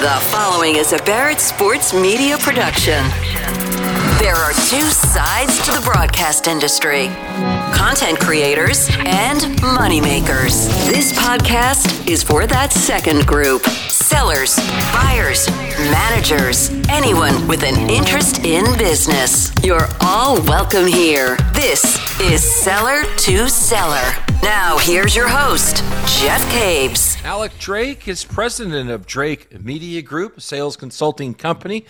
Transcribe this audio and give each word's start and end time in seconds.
The 0.00 0.18
following 0.30 0.76
is 0.76 0.94
a 0.94 0.98
Barrett 1.04 1.40
Sports 1.40 1.92
Media 1.92 2.38
production. 2.38 3.04
There 4.18 4.34
are 4.34 4.52
two 4.52 4.88
sides 4.88 5.62
to 5.66 5.72
the 5.72 5.82
broadcast 5.84 6.46
industry 6.46 7.08
content 7.74 8.18
creators 8.18 8.88
and 9.00 9.40
moneymakers. 9.60 10.68
This 10.86 11.12
podcast 11.12 12.08
is 12.08 12.22
for 12.22 12.46
that 12.46 12.72
second 12.72 13.26
group 13.26 13.62
sellers, 13.90 14.56
buyers, 14.94 15.50
managers, 15.90 16.70
anyone 16.88 17.46
with 17.46 17.62
an 17.62 17.90
interest 17.90 18.42
in 18.42 18.64
business. 18.78 19.52
You're 19.62 19.88
all 20.00 20.40
welcome 20.44 20.86
here. 20.86 21.36
This 21.52 22.00
is 22.22 22.42
Seller 22.42 23.02
to 23.18 23.50
Seller. 23.50 24.29
Now, 24.42 24.78
here's 24.78 25.14
your 25.14 25.28
host, 25.28 25.84
Jeff 26.18 26.50
Caves. 26.50 27.18
Alec 27.24 27.52
Drake 27.58 28.08
is 28.08 28.24
president 28.24 28.88
of 28.88 29.04
Drake 29.04 29.60
Media 29.60 30.00
Group, 30.00 30.38
a 30.38 30.40
sales 30.40 30.78
consulting 30.78 31.34
company. 31.34 31.84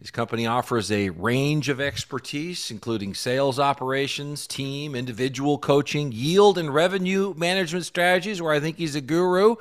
His 0.00 0.10
company 0.10 0.46
offers 0.46 0.90
a 0.90 1.10
range 1.10 1.68
of 1.68 1.82
expertise, 1.82 2.70
including 2.70 3.12
sales 3.12 3.58
operations, 3.58 4.46
team, 4.46 4.94
individual 4.94 5.58
coaching, 5.58 6.12
yield 6.12 6.56
and 6.56 6.72
revenue 6.72 7.34
management 7.36 7.84
strategies, 7.84 8.40
where 8.40 8.54
I 8.54 8.60
think 8.60 8.78
he's 8.78 8.94
a 8.94 9.02
guru, 9.02 9.56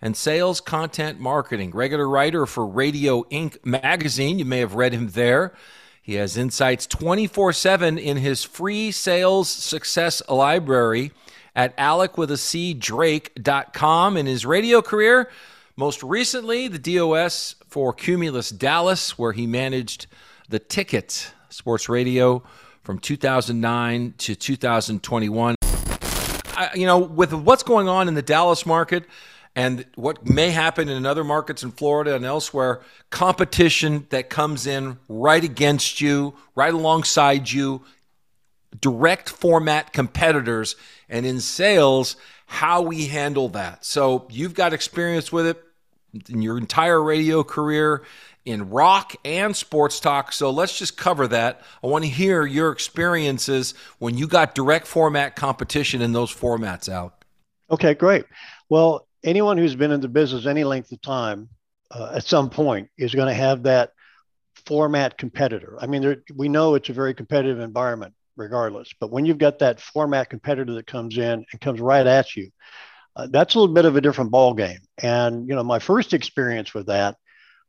and 0.00 0.16
sales 0.16 0.60
content 0.60 1.18
marketing. 1.18 1.72
Regular 1.72 2.08
writer 2.08 2.46
for 2.46 2.64
Radio 2.64 3.26
Ink 3.28 3.66
magazine. 3.66 4.38
You 4.38 4.44
may 4.44 4.60
have 4.60 4.76
read 4.76 4.92
him 4.92 5.08
there. 5.08 5.52
He 6.00 6.14
has 6.14 6.36
insights 6.36 6.86
24 6.86 7.52
7 7.52 7.98
in 7.98 8.18
his 8.18 8.44
free 8.44 8.92
sales 8.92 9.48
success 9.48 10.22
library 10.28 11.10
at 11.54 11.76
alecwithac 11.76 12.38
in 14.16 14.26
his 14.26 14.46
radio 14.46 14.82
career. 14.82 15.30
Most 15.76 16.02
recently, 16.02 16.68
the 16.68 16.78
DOS 16.78 17.56
for 17.66 17.92
Cumulus 17.92 18.50
Dallas, 18.50 19.18
where 19.18 19.32
he 19.32 19.46
managed 19.46 20.06
the 20.48 20.58
Ticket 20.58 21.32
Sports 21.48 21.88
Radio 21.88 22.42
from 22.82 22.98
2009 22.98 24.14
to 24.18 24.34
2021. 24.34 25.54
I, 26.54 26.70
you 26.74 26.86
know, 26.86 26.98
with 26.98 27.32
what's 27.32 27.62
going 27.62 27.88
on 27.88 28.08
in 28.08 28.14
the 28.14 28.22
Dallas 28.22 28.66
market 28.66 29.04
and 29.54 29.86
what 29.94 30.28
may 30.28 30.50
happen 30.50 30.88
in 30.88 31.06
other 31.06 31.24
markets 31.24 31.62
in 31.62 31.70
Florida 31.70 32.14
and 32.14 32.24
elsewhere, 32.24 32.82
competition 33.10 34.06
that 34.10 34.28
comes 34.28 34.66
in 34.66 34.98
right 35.08 35.44
against 35.44 36.00
you, 36.00 36.34
right 36.54 36.72
alongside 36.72 37.50
you, 37.50 37.82
direct 38.80 39.28
format 39.28 39.92
competitors, 39.92 40.76
and 41.08 41.26
in 41.26 41.40
sales, 41.40 42.16
how 42.46 42.82
we 42.82 43.06
handle 43.06 43.48
that. 43.50 43.84
So 43.84 44.26
you've 44.30 44.54
got 44.54 44.72
experience 44.72 45.32
with 45.32 45.46
it 45.46 45.62
in 46.28 46.42
your 46.42 46.58
entire 46.58 47.02
radio 47.02 47.42
career 47.42 48.02
in 48.44 48.70
rock 48.70 49.14
and 49.24 49.54
sports 49.54 50.00
talk. 50.00 50.32
So 50.32 50.50
let's 50.50 50.78
just 50.78 50.96
cover 50.96 51.28
that. 51.28 51.62
I 51.82 51.86
want 51.86 52.04
to 52.04 52.10
hear 52.10 52.44
your 52.44 52.72
experiences 52.72 53.74
when 53.98 54.18
you 54.18 54.26
got 54.26 54.54
direct 54.54 54.86
format 54.86 55.36
competition 55.36 56.02
in 56.02 56.12
those 56.12 56.34
formats 56.34 56.88
out. 56.88 57.24
Okay, 57.70 57.94
great. 57.94 58.24
Well, 58.68 59.06
anyone 59.22 59.56
who's 59.58 59.76
been 59.76 59.92
in 59.92 60.00
the 60.00 60.08
business 60.08 60.46
any 60.46 60.64
length 60.64 60.92
of 60.92 61.00
time 61.00 61.48
uh, 61.90 62.12
at 62.16 62.24
some 62.24 62.50
point 62.50 62.90
is 62.98 63.14
going 63.14 63.28
to 63.28 63.34
have 63.34 63.62
that 63.62 63.92
format 64.66 65.16
competitor. 65.16 65.78
I 65.80 65.86
mean, 65.86 66.02
there, 66.02 66.22
we 66.34 66.48
know 66.48 66.74
it's 66.74 66.88
a 66.88 66.92
very 66.92 67.14
competitive 67.14 67.60
environment 67.60 68.14
regardless. 68.42 68.90
But 68.98 69.10
when 69.10 69.24
you've 69.24 69.38
got 69.38 69.60
that 69.60 69.80
format 69.80 70.30
competitor 70.30 70.74
that 70.74 70.86
comes 70.86 71.16
in 71.16 71.44
and 71.50 71.60
comes 71.60 71.80
right 71.80 72.06
at 72.06 72.36
you, 72.36 72.50
uh, 73.14 73.28
that's 73.30 73.54
a 73.54 73.58
little 73.58 73.74
bit 73.74 73.84
of 73.84 73.96
a 73.96 74.00
different 74.00 74.30
ball 74.30 74.54
game. 74.54 74.80
And 74.98 75.48
you 75.48 75.54
know, 75.54 75.62
my 75.62 75.78
first 75.78 76.12
experience 76.12 76.74
with 76.74 76.86
that 76.86 77.16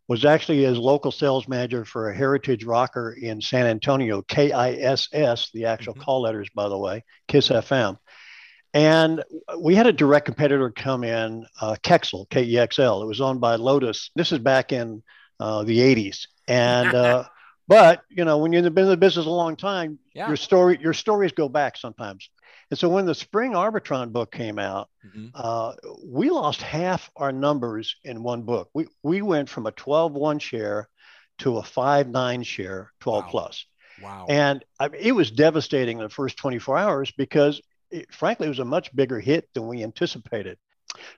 was 0.08 0.26
actually 0.26 0.66
as 0.66 0.78
local 0.78 1.12
sales 1.12 1.48
manager 1.48 1.86
for 1.86 2.10
a 2.10 2.16
heritage 2.16 2.66
rocker 2.66 3.16
in 3.20 3.40
San 3.40 3.66
Antonio, 3.66 4.22
KISS, 4.22 5.52
the 5.54 5.66
actual 5.66 5.94
mm-hmm. 5.94 6.04
call 6.04 6.22
letters, 6.22 6.50
by 6.54 6.68
the 6.68 6.78
way, 6.78 7.04
KISS 7.28 7.50
FM. 7.50 7.98
And 8.74 9.24
we 9.60 9.76
had 9.76 9.88
a 9.88 9.94
direct 9.94 10.26
competitor 10.26 10.72
come 10.72 11.04
in, 11.04 11.46
uh, 11.62 11.76
Kexel, 11.84 12.28
K 12.30 12.44
E 12.44 12.58
X 12.58 12.80
L. 12.80 13.04
It 13.04 13.08
was 13.08 13.22
owned 13.22 13.40
by 13.40 13.56
Lotus. 13.56 14.10
This 14.16 14.32
is 14.32 14.40
back 14.40 14.72
in 14.72 15.04
uh, 15.40 15.64
the 15.64 15.80
80s. 15.80 16.28
And 16.48 16.94
uh, 16.94 17.26
But 17.68 18.02
you 18.10 18.26
know, 18.26 18.38
when 18.38 18.52
you've 18.52 18.74
been 18.74 18.86
in 18.86 18.90
the 18.90 18.98
business 18.98 19.26
a 19.26 19.30
long 19.30 19.56
time, 19.56 20.00
yeah. 20.14 20.28
your 20.28 20.38
story 20.38 20.78
your 20.82 20.94
stories 20.94 21.32
go 21.32 21.48
back 21.48 21.78
sometimes. 21.78 22.30
And 22.70 22.80
so 22.80 22.90
when 22.90 23.06
the 23.06 23.16
Spring 23.16 23.54
Arbitron 23.54 24.12
book 24.12 24.32
came 24.32 24.58
out, 24.58 24.90
mm-hmm. 25.06 25.28
uh, 25.34 25.74
we 26.04 26.30
lost 26.30 26.62
half 26.62 27.10
our 27.16 27.32
numbers 27.32 27.96
in 28.04 28.24
one 28.24 28.44
book. 28.44 28.70
We 28.74 28.88
we 29.04 29.22
went 29.22 29.50
from 29.50 29.68
a 29.68 29.72
12-1 29.72 30.42
share 30.42 30.90
to 31.40 31.58
a 31.58 31.62
5-9 31.62 32.46
share, 32.46 32.92
12 33.00 33.24
wow. 33.24 33.30
plus. 33.30 33.66
Wow. 34.02 34.26
And 34.30 34.66
I 34.80 34.90
mean, 34.90 35.02
it 35.02 35.12
was 35.14 35.32
devastating 35.32 35.98
in 35.98 36.04
the 36.04 36.10
first 36.10 36.38
24 36.38 36.78
hours 36.78 37.12
because 37.18 37.62
it, 37.92 38.14
frankly, 38.14 38.48
it 38.48 38.50
was 38.50 38.60
a 38.60 38.66
much 38.66 38.94
bigger 38.96 39.20
hit 39.20 39.48
than 39.54 39.68
we 39.68 39.84
anticipated. 39.84 40.58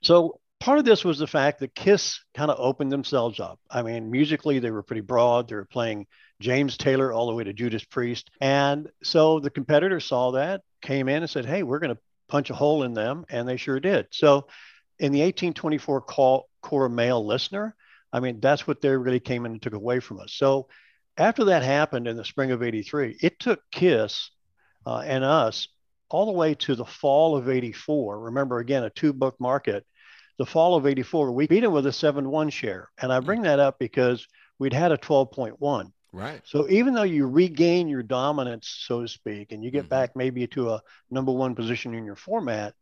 So 0.01 0.39
part 0.65 0.79
of 0.79 0.85
this 0.85 1.05
was 1.05 1.19
the 1.19 1.27
fact 1.27 1.59
that 1.59 1.75
Kiss 1.75 2.19
kind 2.33 2.49
of 2.49 2.59
opened 2.59 2.91
themselves 2.91 3.39
up. 3.39 3.59
I 3.69 3.83
mean, 3.83 4.09
musically, 4.09 4.57
they 4.57 4.71
were 4.71 4.81
pretty 4.81 5.03
broad. 5.03 5.47
They 5.47 5.53
were 5.53 5.65
playing 5.65 6.07
James 6.41 6.75
Taylor 6.75 7.13
all 7.13 7.27
the 7.27 7.35
way 7.35 7.43
to 7.43 7.53
Judas 7.53 7.83
Priest. 7.83 8.31
And 8.41 8.89
so 9.03 9.39
the 9.39 9.51
competitor 9.51 9.99
saw 9.99 10.31
that, 10.31 10.61
came 10.81 11.07
in 11.07 11.21
and 11.21 11.29
said, 11.29 11.45
hey, 11.45 11.61
we're 11.61 11.77
going 11.77 11.95
to 11.95 12.01
punch 12.29 12.49
a 12.49 12.55
hole 12.55 12.81
in 12.81 12.95
them. 12.95 13.25
And 13.29 13.47
they 13.47 13.57
sure 13.57 13.79
did. 13.79 14.07
So 14.09 14.47
in 14.97 15.11
the 15.11 15.19
1824 15.19 16.01
call, 16.01 16.49
core 16.63 16.89
male 16.89 17.23
listener, 17.23 17.75
I 18.11 18.19
mean, 18.19 18.39
that's 18.39 18.65
what 18.65 18.81
they 18.81 18.89
really 18.89 19.19
came 19.19 19.45
in 19.45 19.51
and 19.51 19.61
took 19.61 19.73
away 19.73 19.99
from 19.99 20.19
us. 20.19 20.33
So 20.33 20.67
after 21.15 21.43
that 21.45 21.61
happened 21.61 22.07
in 22.07 22.17
the 22.17 22.25
spring 22.25 22.49
of 22.49 22.63
83, 22.63 23.19
it 23.21 23.39
took 23.39 23.59
KISS 23.71 24.31
uh, 24.87 25.03
and 25.05 25.23
us 25.23 25.67
all 26.09 26.25
the 26.25 26.31
way 26.31 26.55
to 26.55 26.73
the 26.73 26.85
fall 26.85 27.37
of 27.37 27.49
84. 27.49 28.19
Remember, 28.19 28.57
again, 28.57 28.83
a 28.83 28.89
two 28.89 29.13
book 29.13 29.35
market. 29.39 29.85
The 30.37 30.45
fall 30.45 30.75
of 30.75 30.85
84, 30.85 31.31
we 31.31 31.47
beat 31.47 31.61
them 31.61 31.71
with 31.71 31.85
a 31.85 31.93
7 31.93 32.29
1 32.29 32.49
share. 32.49 32.89
And 33.01 33.11
I 33.11 33.19
bring 33.19 33.43
that 33.43 33.59
up 33.59 33.79
because 33.79 34.27
we'd 34.59 34.73
had 34.73 34.91
a 34.91 34.97
12.1. 34.97 35.91
Right. 36.11 36.41
So 36.45 36.69
even 36.69 36.93
though 36.93 37.03
you 37.03 37.27
regain 37.27 37.89
your 37.89 38.03
dominance, 38.03 38.67
so 38.87 39.01
to 39.01 39.07
speak, 39.07 39.51
and 39.51 39.63
you 39.63 39.69
get 39.69 39.81
mm-hmm. 39.81 39.89
back 39.89 40.15
maybe 40.15 40.47
to 40.47 40.71
a 40.71 40.81
number 41.11 41.31
one 41.31 41.55
position 41.55 41.93
in 41.93 42.05
your 42.05 42.15
format, 42.15 42.73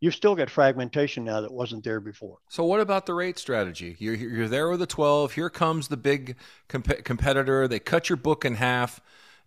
you've 0.00 0.14
still 0.14 0.34
got 0.34 0.50
fragmentation 0.50 1.24
now 1.24 1.40
that 1.42 1.52
wasn't 1.52 1.84
there 1.84 2.00
before. 2.00 2.38
So 2.48 2.64
what 2.64 2.80
about 2.80 3.06
the 3.06 3.14
rate 3.14 3.38
strategy? 3.38 3.96
You're, 4.00 4.14
you're 4.14 4.48
there 4.48 4.68
with 4.68 4.80
the 4.80 4.86
12. 4.86 5.32
Here 5.32 5.50
comes 5.50 5.88
the 5.88 5.96
big 5.96 6.36
comp- 6.68 7.04
competitor. 7.04 7.68
They 7.68 7.78
cut 7.78 8.08
your 8.08 8.16
book 8.16 8.44
in 8.44 8.56
half, 8.56 9.00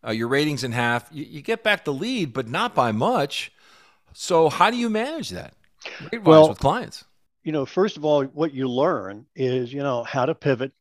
uh, 0.05 0.11
your 0.11 0.29
ratings 0.29 0.63
in 0.63 0.71
half. 0.71 1.09
You, 1.11 1.25
you, 1.25 1.41
get 1.41 1.63
back 1.63 1.83
the 1.83 1.93
lead, 1.93 2.31
but 2.33 2.47
not 2.47 2.73
by 2.73 2.93
much. 2.93 3.51
So 4.13 4.47
how 4.47 4.69
do 4.69 4.77
you 4.77 4.89
manage 4.89 5.31
that 5.31 5.53
well, 6.23 6.49
with 6.49 6.59
clients? 6.59 7.03
You 7.43 7.51
know, 7.51 7.65
first 7.65 7.97
of 7.97 8.05
all, 8.05 8.23
what 8.23 8.53
you 8.53 8.69
learn 8.69 9.25
is, 9.35 9.71
you 9.71 9.83
know, 9.83 10.03
how 10.03 10.25
to 10.25 10.35
pivot 10.35 10.71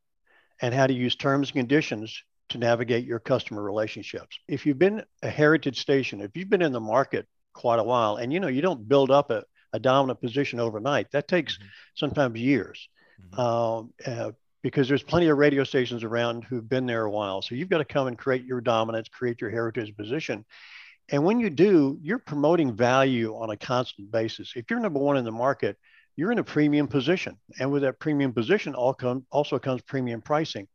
and 0.61 0.73
how 0.73 0.87
to 0.87 0.93
use 0.93 1.17
terms 1.17 1.49
and 1.49 1.57
conditions 1.57 2.23
to 2.51 2.59
navigate 2.59 3.05
your 3.05 3.19
customer 3.19 3.63
relationships. 3.63 4.39
If 4.47 4.65
you've 4.67 4.79
been 4.79 5.05
a 5.23 5.29
heritage 5.29 5.81
station, 5.81 6.21
if 6.21 6.37
you've 6.37 6.51
been 6.51 6.63
in 6.63 6.73
the 6.73 6.81
market 6.81 7.27
quite 7.53 7.79
a 7.79 7.85
while, 7.85 8.17
and 8.17 8.33
you 8.33 8.41
know 8.41 8.49
you 8.49 8.63
don't 8.63 8.89
build 8.89 9.11
up 9.11 9.31
a, 9.31 9.45
a 9.73 9.81
dominant 9.81 10.21
position 10.21 10.61
overnight, 10.61 11.11
that 11.13 11.27
takes 11.29 11.57
mm-hmm. 11.57 11.67
sometimes 11.95 12.39
years. 12.39 12.89
Mm-hmm. 13.35 13.41
Um, 13.41 13.93
uh, 14.07 14.33
because 14.63 14.89
there's 14.89 15.03
plenty 15.03 15.27
of 15.27 15.37
radio 15.37 15.65
stations 15.65 16.05
around 16.05 16.45
who've 16.45 16.69
been 16.69 16.87
there 16.87 17.05
a 17.05 17.11
while. 17.11 17.43
So 17.43 17.57
you've 17.57 17.69
got 17.69 17.79
to 17.79 17.85
come 17.85 18.07
and 18.07 18.17
create 18.17 18.45
your 18.45 18.61
dominance, 18.61 19.09
create 19.09 19.41
your 19.41 19.51
heritage 19.51 19.97
position. 19.97 20.45
And 21.09 21.25
when 21.25 21.41
you 21.41 21.51
do, 21.51 21.99
you're 22.01 22.21
promoting 22.21 22.77
value 22.77 23.35
on 23.35 23.51
a 23.51 23.57
constant 23.57 24.13
basis. 24.13 24.53
If 24.55 24.71
you're 24.71 24.79
number 24.79 25.01
one 25.01 25.17
in 25.17 25.25
the 25.25 25.33
market, 25.33 25.77
you're 26.17 26.33
in 26.33 26.39
a 26.39 26.45
premium 26.45 26.89
position. 26.89 27.39
And 27.59 27.73
with 27.73 27.83
that 27.83 27.99
premium 27.99 28.33
position 28.33 28.75
all 28.75 28.95
come, 28.95 29.27
also 29.31 29.59
comes 29.59 29.83
premium 29.83 30.21
pricing. 30.21 30.69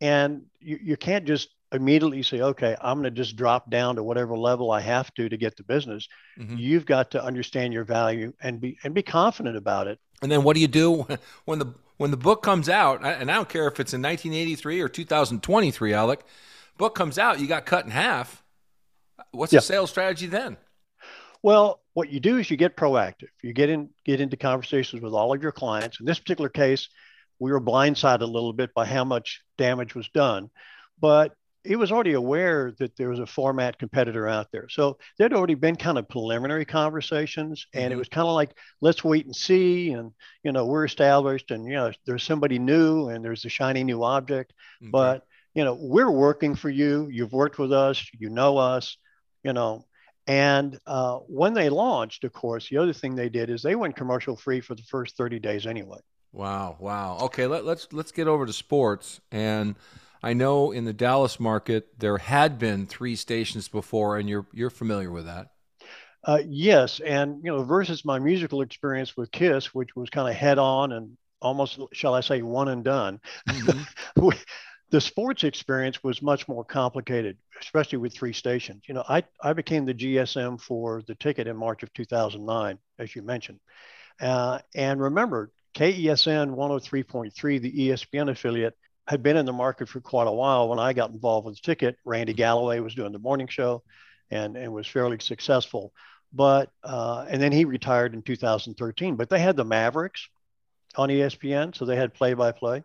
And 0.00 0.42
you, 0.60 0.78
you 0.82 0.96
can't 0.96 1.24
just 1.24 1.50
immediately 1.72 2.22
say, 2.22 2.40
okay, 2.40 2.76
I'm 2.80 3.00
going 3.00 3.04
to 3.04 3.10
just 3.10 3.36
drop 3.36 3.70
down 3.70 3.96
to 3.96 4.02
whatever 4.02 4.36
level 4.36 4.70
I 4.70 4.80
have 4.80 5.12
to 5.14 5.28
to 5.28 5.36
get 5.36 5.56
the 5.56 5.62
business. 5.62 6.06
Mm-hmm. 6.38 6.56
You've 6.56 6.86
got 6.86 7.12
to 7.12 7.24
understand 7.24 7.72
your 7.72 7.84
value 7.84 8.32
and 8.42 8.60
be 8.60 8.78
and 8.84 8.94
be 8.94 9.02
confident 9.02 9.56
about 9.56 9.86
it. 9.86 9.98
And 10.20 10.30
then 10.30 10.42
what 10.42 10.54
do 10.54 10.60
you 10.60 10.68
do 10.68 11.06
when 11.44 11.58
the 11.58 11.74
when 11.96 12.10
the 12.10 12.16
book 12.16 12.42
comes 12.42 12.68
out? 12.68 13.04
And 13.04 13.30
I 13.30 13.34
don't 13.34 13.48
care 13.48 13.66
if 13.66 13.80
it's 13.80 13.94
in 13.94 14.02
1983 14.02 14.80
or 14.80 14.88
2023, 14.88 15.94
Alec. 15.94 16.20
Book 16.78 16.94
comes 16.94 17.18
out, 17.18 17.40
you 17.40 17.46
got 17.46 17.66
cut 17.66 17.84
in 17.84 17.90
half. 17.90 18.42
What's 19.30 19.52
the 19.52 19.60
sales 19.60 19.90
strategy 19.90 20.26
then? 20.26 20.56
Well, 21.42 21.81
what 21.94 22.10
you 22.10 22.20
do 22.20 22.38
is 22.38 22.50
you 22.50 22.56
get 22.56 22.76
proactive. 22.76 23.28
You 23.42 23.52
get 23.52 23.70
in 23.70 23.90
get 24.04 24.20
into 24.20 24.36
conversations 24.36 25.02
with 25.02 25.12
all 25.12 25.34
of 25.34 25.42
your 25.42 25.52
clients. 25.52 26.00
In 26.00 26.06
this 26.06 26.18
particular 26.18 26.48
case, 26.48 26.88
we 27.38 27.52
were 27.52 27.60
blindsided 27.60 28.22
a 28.22 28.26
little 28.26 28.52
bit 28.52 28.72
by 28.74 28.86
how 28.86 29.04
much 29.04 29.42
damage 29.58 29.94
was 29.94 30.08
done. 30.08 30.50
But 31.00 31.34
he 31.64 31.76
was 31.76 31.92
already 31.92 32.14
aware 32.14 32.72
that 32.78 32.96
there 32.96 33.08
was 33.08 33.20
a 33.20 33.26
format 33.26 33.78
competitor 33.78 34.26
out 34.26 34.48
there. 34.52 34.68
So 34.68 34.98
there'd 35.16 35.32
already 35.32 35.54
been 35.54 35.76
kind 35.76 35.96
of 35.96 36.08
preliminary 36.08 36.64
conversations, 36.64 37.66
and 37.72 37.84
mm-hmm. 37.84 37.92
it 37.92 37.96
was 37.96 38.08
kind 38.08 38.26
of 38.26 38.34
like, 38.34 38.50
let's 38.80 39.04
wait 39.04 39.26
and 39.26 39.36
see. 39.36 39.92
And, 39.92 40.12
you 40.42 40.50
know, 40.50 40.66
we're 40.66 40.84
established, 40.84 41.50
and, 41.52 41.64
you 41.66 41.74
know, 41.74 41.92
there's 42.04 42.24
somebody 42.24 42.58
new 42.58 43.08
and 43.10 43.24
there's 43.24 43.44
a 43.44 43.48
shiny 43.48 43.84
new 43.84 44.02
object. 44.02 44.52
Okay. 44.82 44.90
But, 44.90 45.22
you 45.54 45.64
know, 45.64 45.78
we're 45.80 46.10
working 46.10 46.56
for 46.56 46.70
you. 46.70 47.08
You've 47.10 47.32
worked 47.32 47.58
with 47.58 47.72
us, 47.72 48.04
you 48.18 48.30
know 48.30 48.58
us, 48.58 48.96
you 49.44 49.52
know. 49.52 49.84
And 50.26 50.78
uh, 50.86 51.18
when 51.26 51.52
they 51.54 51.68
launched, 51.68 52.24
of 52.24 52.32
course, 52.32 52.68
the 52.68 52.78
other 52.78 52.92
thing 52.92 53.14
they 53.14 53.28
did 53.28 53.50
is 53.50 53.62
they 53.62 53.74
went 53.74 53.96
commercial 53.96 54.36
free 54.36 54.60
for 54.60 54.74
the 54.74 54.82
first 54.82 55.16
30 55.16 55.40
days 55.40 55.66
anyway. 55.66 55.98
Wow, 56.32 56.76
wow. 56.78 57.18
Okay, 57.22 57.46
let, 57.46 57.64
let's 57.64 57.88
let's 57.92 58.12
get 58.12 58.26
over 58.26 58.46
to 58.46 58.52
sports 58.52 59.20
and 59.30 59.74
I 60.22 60.34
know 60.34 60.70
in 60.70 60.84
the 60.84 60.92
Dallas 60.92 61.40
market 61.40 61.98
there 61.98 62.18
had 62.18 62.58
been 62.58 62.86
three 62.86 63.16
stations 63.16 63.68
before, 63.68 64.18
and 64.18 64.28
you're 64.28 64.46
you're 64.52 64.70
familiar 64.70 65.10
with 65.10 65.26
that. 65.26 65.48
Uh, 66.24 66.38
yes, 66.46 67.00
and 67.00 67.40
you 67.42 67.50
know, 67.50 67.64
versus 67.64 68.04
my 68.04 68.18
musical 68.18 68.62
experience 68.62 69.16
with 69.16 69.32
Kiss, 69.32 69.74
which 69.74 69.96
was 69.96 70.10
kind 70.10 70.28
of 70.28 70.34
head 70.34 70.58
on 70.58 70.92
and 70.92 71.16
almost, 71.40 71.80
shall 71.92 72.14
I 72.14 72.20
say, 72.20 72.42
one 72.42 72.68
and 72.68 72.84
done. 72.84 73.20
Mm-hmm. 73.48 74.28
the 74.92 75.00
sports 75.00 75.42
experience 75.42 76.04
was 76.04 76.20
much 76.20 76.46
more 76.46 76.64
complicated, 76.64 77.38
especially 77.60 77.96
with 77.96 78.14
three 78.14 78.34
stations. 78.34 78.82
You 78.86 78.94
know, 78.94 79.04
I 79.08 79.24
I 79.42 79.54
became 79.54 79.86
the 79.86 79.94
GSM 79.94 80.60
for 80.60 81.02
the 81.06 81.14
ticket 81.14 81.46
in 81.46 81.56
March 81.56 81.82
of 81.82 81.92
2009, 81.94 82.78
as 82.98 83.16
you 83.16 83.22
mentioned, 83.22 83.58
uh, 84.20 84.60
and 84.76 85.00
remember. 85.00 85.50
KESN 85.74 86.54
103.3, 86.54 87.62
the 87.62 87.88
ESPN 87.88 88.30
affiliate, 88.30 88.76
had 89.08 89.22
been 89.22 89.38
in 89.38 89.46
the 89.46 89.54
market 89.54 89.88
for 89.88 90.02
quite 90.02 90.26
a 90.26 90.32
while 90.32 90.68
when 90.68 90.78
I 90.78 90.92
got 90.92 91.10
involved 91.10 91.46
with 91.46 91.56
the 91.56 91.62
ticket. 91.62 91.96
Randy 92.04 92.34
Galloway 92.34 92.78
was 92.80 92.94
doing 92.94 93.12
the 93.12 93.18
morning 93.18 93.46
show 93.46 93.82
and, 94.30 94.54
and 94.58 94.70
was 94.70 94.86
fairly 94.86 95.18
successful. 95.18 95.94
But, 96.30 96.68
uh, 96.84 97.24
and 97.26 97.40
then 97.40 97.52
he 97.52 97.64
retired 97.64 98.12
in 98.12 98.20
2013. 98.20 99.16
But 99.16 99.30
they 99.30 99.40
had 99.40 99.56
the 99.56 99.64
Mavericks 99.64 100.28
on 100.94 101.08
ESPN, 101.08 101.74
so 101.74 101.86
they 101.86 101.96
had 101.96 102.12
play 102.12 102.34
by 102.34 102.52
play. 102.52 102.84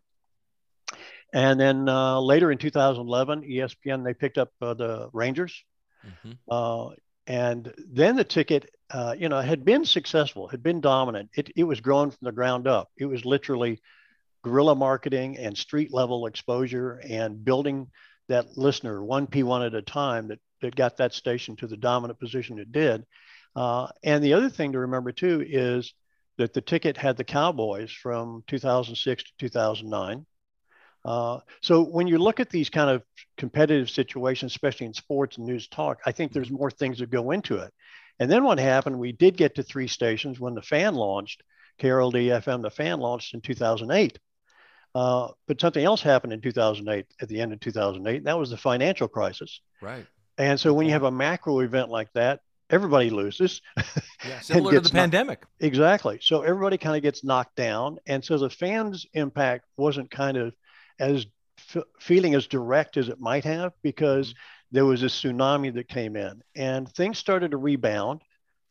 And 1.33 1.59
then 1.59 1.89
uh, 1.89 2.19
later 2.19 2.51
in 2.51 2.57
2011, 2.57 3.41
ESPN, 3.41 4.03
they 4.03 4.13
picked 4.13 4.37
up 4.37 4.49
uh, 4.61 4.73
the 4.73 5.09
Rangers. 5.13 5.63
Mm-hmm. 6.05 6.31
Uh, 6.49 6.93
and 7.27 7.73
then 7.91 8.15
the 8.15 8.23
ticket, 8.23 8.69
uh, 8.89 9.13
you 9.17 9.27
know, 9.27 9.41
had 9.41 9.65
been 9.65 9.83
successful, 9.83 10.47
had 10.47 10.63
been 10.63 10.79
dominant. 10.79 11.29
It, 11.35 11.51
it 11.55 11.65
was 11.65 11.81
growing 11.81 12.11
from 12.11 12.19
the 12.21 12.31
ground 12.31 12.67
up. 12.67 12.89
It 12.97 13.05
was 13.05 13.25
literally 13.25 13.81
guerrilla 14.43 14.75
marketing 14.75 15.37
and 15.37 15.57
street 15.57 15.93
level 15.93 16.25
exposure 16.25 17.01
and 17.03 17.43
building 17.43 17.87
that 18.29 18.57
listener 18.57 19.03
one 19.03 19.27
P1 19.27 19.65
at 19.65 19.73
a 19.73 19.81
time 19.81 20.29
that, 20.29 20.39
that 20.61 20.75
got 20.75 20.97
that 20.97 21.13
station 21.13 21.55
to 21.57 21.67
the 21.67 21.77
dominant 21.77 22.19
position 22.19 22.59
it 22.59 22.71
did. 22.71 23.05
Uh, 23.55 23.87
and 24.03 24.23
the 24.23 24.33
other 24.33 24.49
thing 24.49 24.71
to 24.71 24.79
remember 24.79 25.11
too 25.11 25.43
is 25.45 25.93
that 26.37 26.53
the 26.53 26.61
ticket 26.61 26.95
had 26.95 27.17
the 27.17 27.23
Cowboys 27.23 27.91
from 27.91 28.43
2006 28.47 29.23
to 29.23 29.29
2009. 29.39 30.25
Uh, 31.07 31.39
so 31.61 31.83
when 31.83 32.05
you 32.05 32.17
look 32.17 32.41
at 32.41 32.49
these 32.49 32.69
kind 32.69 32.89
of 32.89 33.01
competitive 33.37 33.89
situations, 33.89 34.51
especially 34.51 34.87
in 34.87 34.93
sports 34.93 35.37
and 35.37 35.45
news 35.45 35.67
talk, 35.69 36.01
I 36.05 36.11
think 36.11 36.33
there's 36.33 36.51
more 36.51 36.69
things 36.69 36.99
that 36.99 37.09
go 37.09 37.31
into 37.31 37.57
it. 37.57 37.73
And 38.19 38.29
then 38.29 38.43
what 38.43 38.59
happened, 38.59 38.99
we 38.99 39.13
did 39.13 39.37
get 39.37 39.55
to 39.55 39.63
three 39.63 39.87
stations 39.87 40.39
when 40.39 40.53
the 40.53 40.61
fan 40.61 40.95
launched, 40.95 41.43
KRLD 41.81 42.41
FM, 42.41 42.61
the 42.61 42.69
fan 42.69 42.99
launched 42.99 43.33
in 43.33 43.39
2008. 43.41 44.19
Uh, 44.93 45.29
but 45.47 45.61
something 45.61 45.83
else 45.83 46.01
happened 46.01 46.33
in 46.33 46.41
2008, 46.41 47.05
at 47.21 47.29
the 47.29 47.39
end 47.39 47.53
of 47.53 47.59
2008, 47.61 48.25
that 48.25 48.37
was 48.37 48.49
the 48.49 48.57
financial 48.57 49.07
crisis. 49.07 49.61
Right. 49.81 50.05
And 50.37 50.59
so 50.59 50.73
when 50.73 50.87
you 50.87 50.91
have 50.91 51.03
a 51.03 51.11
macro 51.11 51.59
event 51.59 51.89
like 51.89 52.11
that, 52.13 52.41
everybody 52.69 53.11
loses. 53.11 53.61
Yeah, 54.27 54.39
similar 54.41 54.73
to 54.73 54.79
the 54.81 54.89
pandemic. 54.89 55.43
Exactly. 55.59 56.19
So 56.21 56.41
everybody 56.41 56.77
kind 56.77 56.97
of 56.97 57.03
gets 57.03 57.23
knocked 57.23 57.55
down. 57.55 57.99
And 58.07 58.25
so 58.25 58.37
the 58.37 58.49
fans' 58.49 59.05
impact 59.13 59.65
wasn't 59.77 60.11
kind 60.11 60.35
of 60.35 60.53
as 60.99 61.25
f- 61.75 61.83
feeling 61.99 62.35
as 62.35 62.47
direct 62.47 62.97
as 62.97 63.09
it 63.09 63.19
might 63.19 63.43
have 63.43 63.73
because 63.83 64.29
mm-hmm. 64.29 64.37
there 64.75 64.85
was 64.85 65.03
a 65.03 65.07
tsunami 65.07 65.73
that 65.73 65.87
came 65.87 66.15
in 66.15 66.41
and 66.55 66.89
things 66.89 67.17
started 67.17 67.51
to 67.51 67.57
rebound 67.57 68.21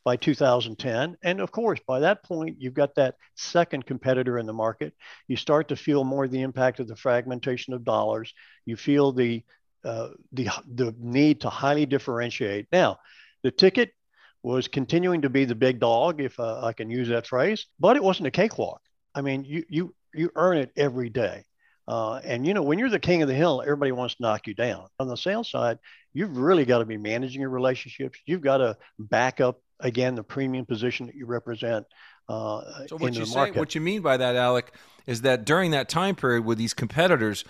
by 0.06 0.14
2010. 0.14 1.16
And 1.24 1.40
of 1.40 1.50
course, 1.50 1.80
by 1.84 1.98
that 2.00 2.22
point, 2.22 2.60
you've 2.60 2.74
got 2.74 2.94
that 2.94 3.16
second 3.34 3.86
competitor 3.86 4.38
in 4.38 4.46
the 4.46 4.52
market. 4.52 4.94
You 5.26 5.36
start 5.36 5.68
to 5.68 5.76
feel 5.76 6.04
more 6.04 6.28
the 6.28 6.42
impact 6.42 6.78
of 6.78 6.86
the 6.86 6.94
fragmentation 6.94 7.74
of 7.74 7.84
dollars. 7.84 8.32
You 8.66 8.76
feel 8.76 9.10
the 9.10 9.42
uh, 9.84 10.10
the 10.32 10.48
the 10.72 10.94
need 10.98 11.40
to 11.40 11.50
highly 11.50 11.86
differentiate. 11.86 12.66
Now, 12.72 12.98
the 13.42 13.50
ticket 13.50 13.90
was 14.44 14.68
continuing 14.68 15.22
to 15.22 15.28
be 15.28 15.44
the 15.44 15.56
big 15.56 15.80
dog, 15.80 16.20
if 16.20 16.38
uh, 16.38 16.64
I 16.64 16.72
can 16.72 16.88
use 16.88 17.08
that 17.08 17.26
phrase, 17.26 17.66
but 17.80 17.96
it 17.96 18.02
wasn't 18.02 18.28
a 18.28 18.30
cakewalk. 18.30 18.80
I 19.12 19.22
mean, 19.22 19.44
you 19.44 19.64
you 19.68 19.94
you 20.14 20.30
earn 20.36 20.58
it 20.58 20.70
every 20.76 21.10
day. 21.10 21.44
Uh, 21.88 22.20
and 22.24 22.46
you 22.46 22.52
know, 22.54 22.62
when 22.62 22.78
you're 22.78 22.90
the 22.90 22.98
king 22.98 23.22
of 23.22 23.28
the 23.28 23.34
hill, 23.34 23.62
everybody 23.62 23.92
wants 23.92 24.16
to 24.16 24.22
knock 24.22 24.46
you 24.46 24.54
down. 24.54 24.86
On 24.98 25.06
the 25.06 25.16
sales 25.16 25.50
side, 25.50 25.78
you've 26.12 26.36
really 26.36 26.64
got 26.64 26.78
to 26.78 26.84
be 26.84 26.96
managing 26.96 27.40
your 27.40 27.50
relationships. 27.50 28.18
You've 28.26 28.40
got 28.40 28.58
to 28.58 28.76
back 28.98 29.40
up 29.40 29.60
again 29.78 30.14
the 30.14 30.24
premium 30.24 30.66
position 30.66 31.06
that 31.06 31.14
you 31.14 31.26
represent 31.26 31.86
uh, 32.28 32.86
so 32.86 32.96
what 32.96 33.14
you 33.14 33.24
say, 33.24 33.50
what 33.52 33.74
you 33.74 33.80
mean 33.80 34.02
by 34.02 34.16
that, 34.16 34.34
Alec, 34.34 34.72
is 35.06 35.22
that 35.22 35.44
during 35.44 35.70
that 35.70 35.88
time 35.88 36.16
period 36.16 36.44
with 36.44 36.58
these 36.58 36.74
competitors, 36.74 37.44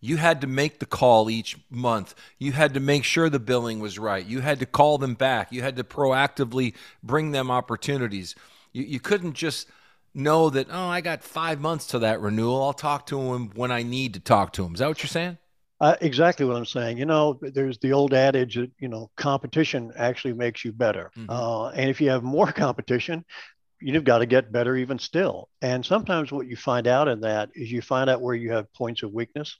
you 0.00 0.16
had 0.16 0.40
to 0.40 0.46
make 0.46 0.78
the 0.78 0.86
call 0.86 1.28
each 1.28 1.56
month. 1.70 2.14
You 2.38 2.52
had 2.52 2.74
to 2.74 2.80
make 2.80 3.04
sure 3.04 3.28
the 3.28 3.38
billing 3.38 3.78
was 3.78 3.98
right. 3.98 4.24
You 4.24 4.40
had 4.40 4.58
to 4.60 4.66
call 4.66 4.98
them 4.98 5.14
back. 5.14 5.52
You 5.52 5.62
had 5.62 5.76
to 5.76 5.84
proactively 5.84 6.74
bring 7.02 7.32
them 7.32 7.50
opportunities. 7.50 8.34
You, 8.72 8.84
you 8.84 9.00
couldn't 9.00 9.34
just 9.34 9.68
know 10.14 10.50
that, 10.50 10.68
oh, 10.70 10.88
I 10.88 11.00
got 11.00 11.22
five 11.22 11.60
months 11.60 11.88
to 11.88 12.00
that 12.00 12.20
renewal. 12.20 12.62
I'll 12.62 12.72
talk 12.72 13.06
to 13.06 13.20
him 13.20 13.50
when 13.54 13.70
I 13.70 13.82
need 13.82 14.14
to 14.14 14.20
talk 14.20 14.52
to 14.54 14.64
him 14.64 14.74
Is 14.74 14.80
that 14.80 14.88
what 14.88 15.02
you're 15.02 15.08
saying? 15.08 15.38
Uh, 15.80 15.96
exactly 16.00 16.46
what 16.46 16.56
I'm 16.56 16.66
saying. 16.66 16.98
You 16.98 17.06
know, 17.06 17.40
there's 17.40 17.78
the 17.78 17.92
old 17.92 18.14
adage 18.14 18.54
that, 18.54 18.70
you 18.78 18.88
know, 18.88 19.10
competition 19.16 19.92
actually 19.96 20.34
makes 20.34 20.64
you 20.64 20.72
better. 20.72 21.10
Mm-hmm. 21.16 21.28
Uh, 21.28 21.70
and 21.70 21.90
if 21.90 22.00
you 22.00 22.10
have 22.10 22.22
more 22.22 22.52
competition, 22.52 23.24
you've 23.80 24.04
got 24.04 24.18
to 24.18 24.26
get 24.26 24.52
better 24.52 24.76
even 24.76 24.98
still. 24.98 25.48
And 25.60 25.84
sometimes 25.84 26.30
what 26.30 26.46
you 26.46 26.56
find 26.56 26.86
out 26.86 27.08
in 27.08 27.20
that 27.22 27.50
is 27.54 27.72
you 27.72 27.82
find 27.82 28.08
out 28.08 28.20
where 28.20 28.34
you 28.34 28.52
have 28.52 28.72
points 28.74 29.02
of 29.02 29.12
weakness 29.12 29.58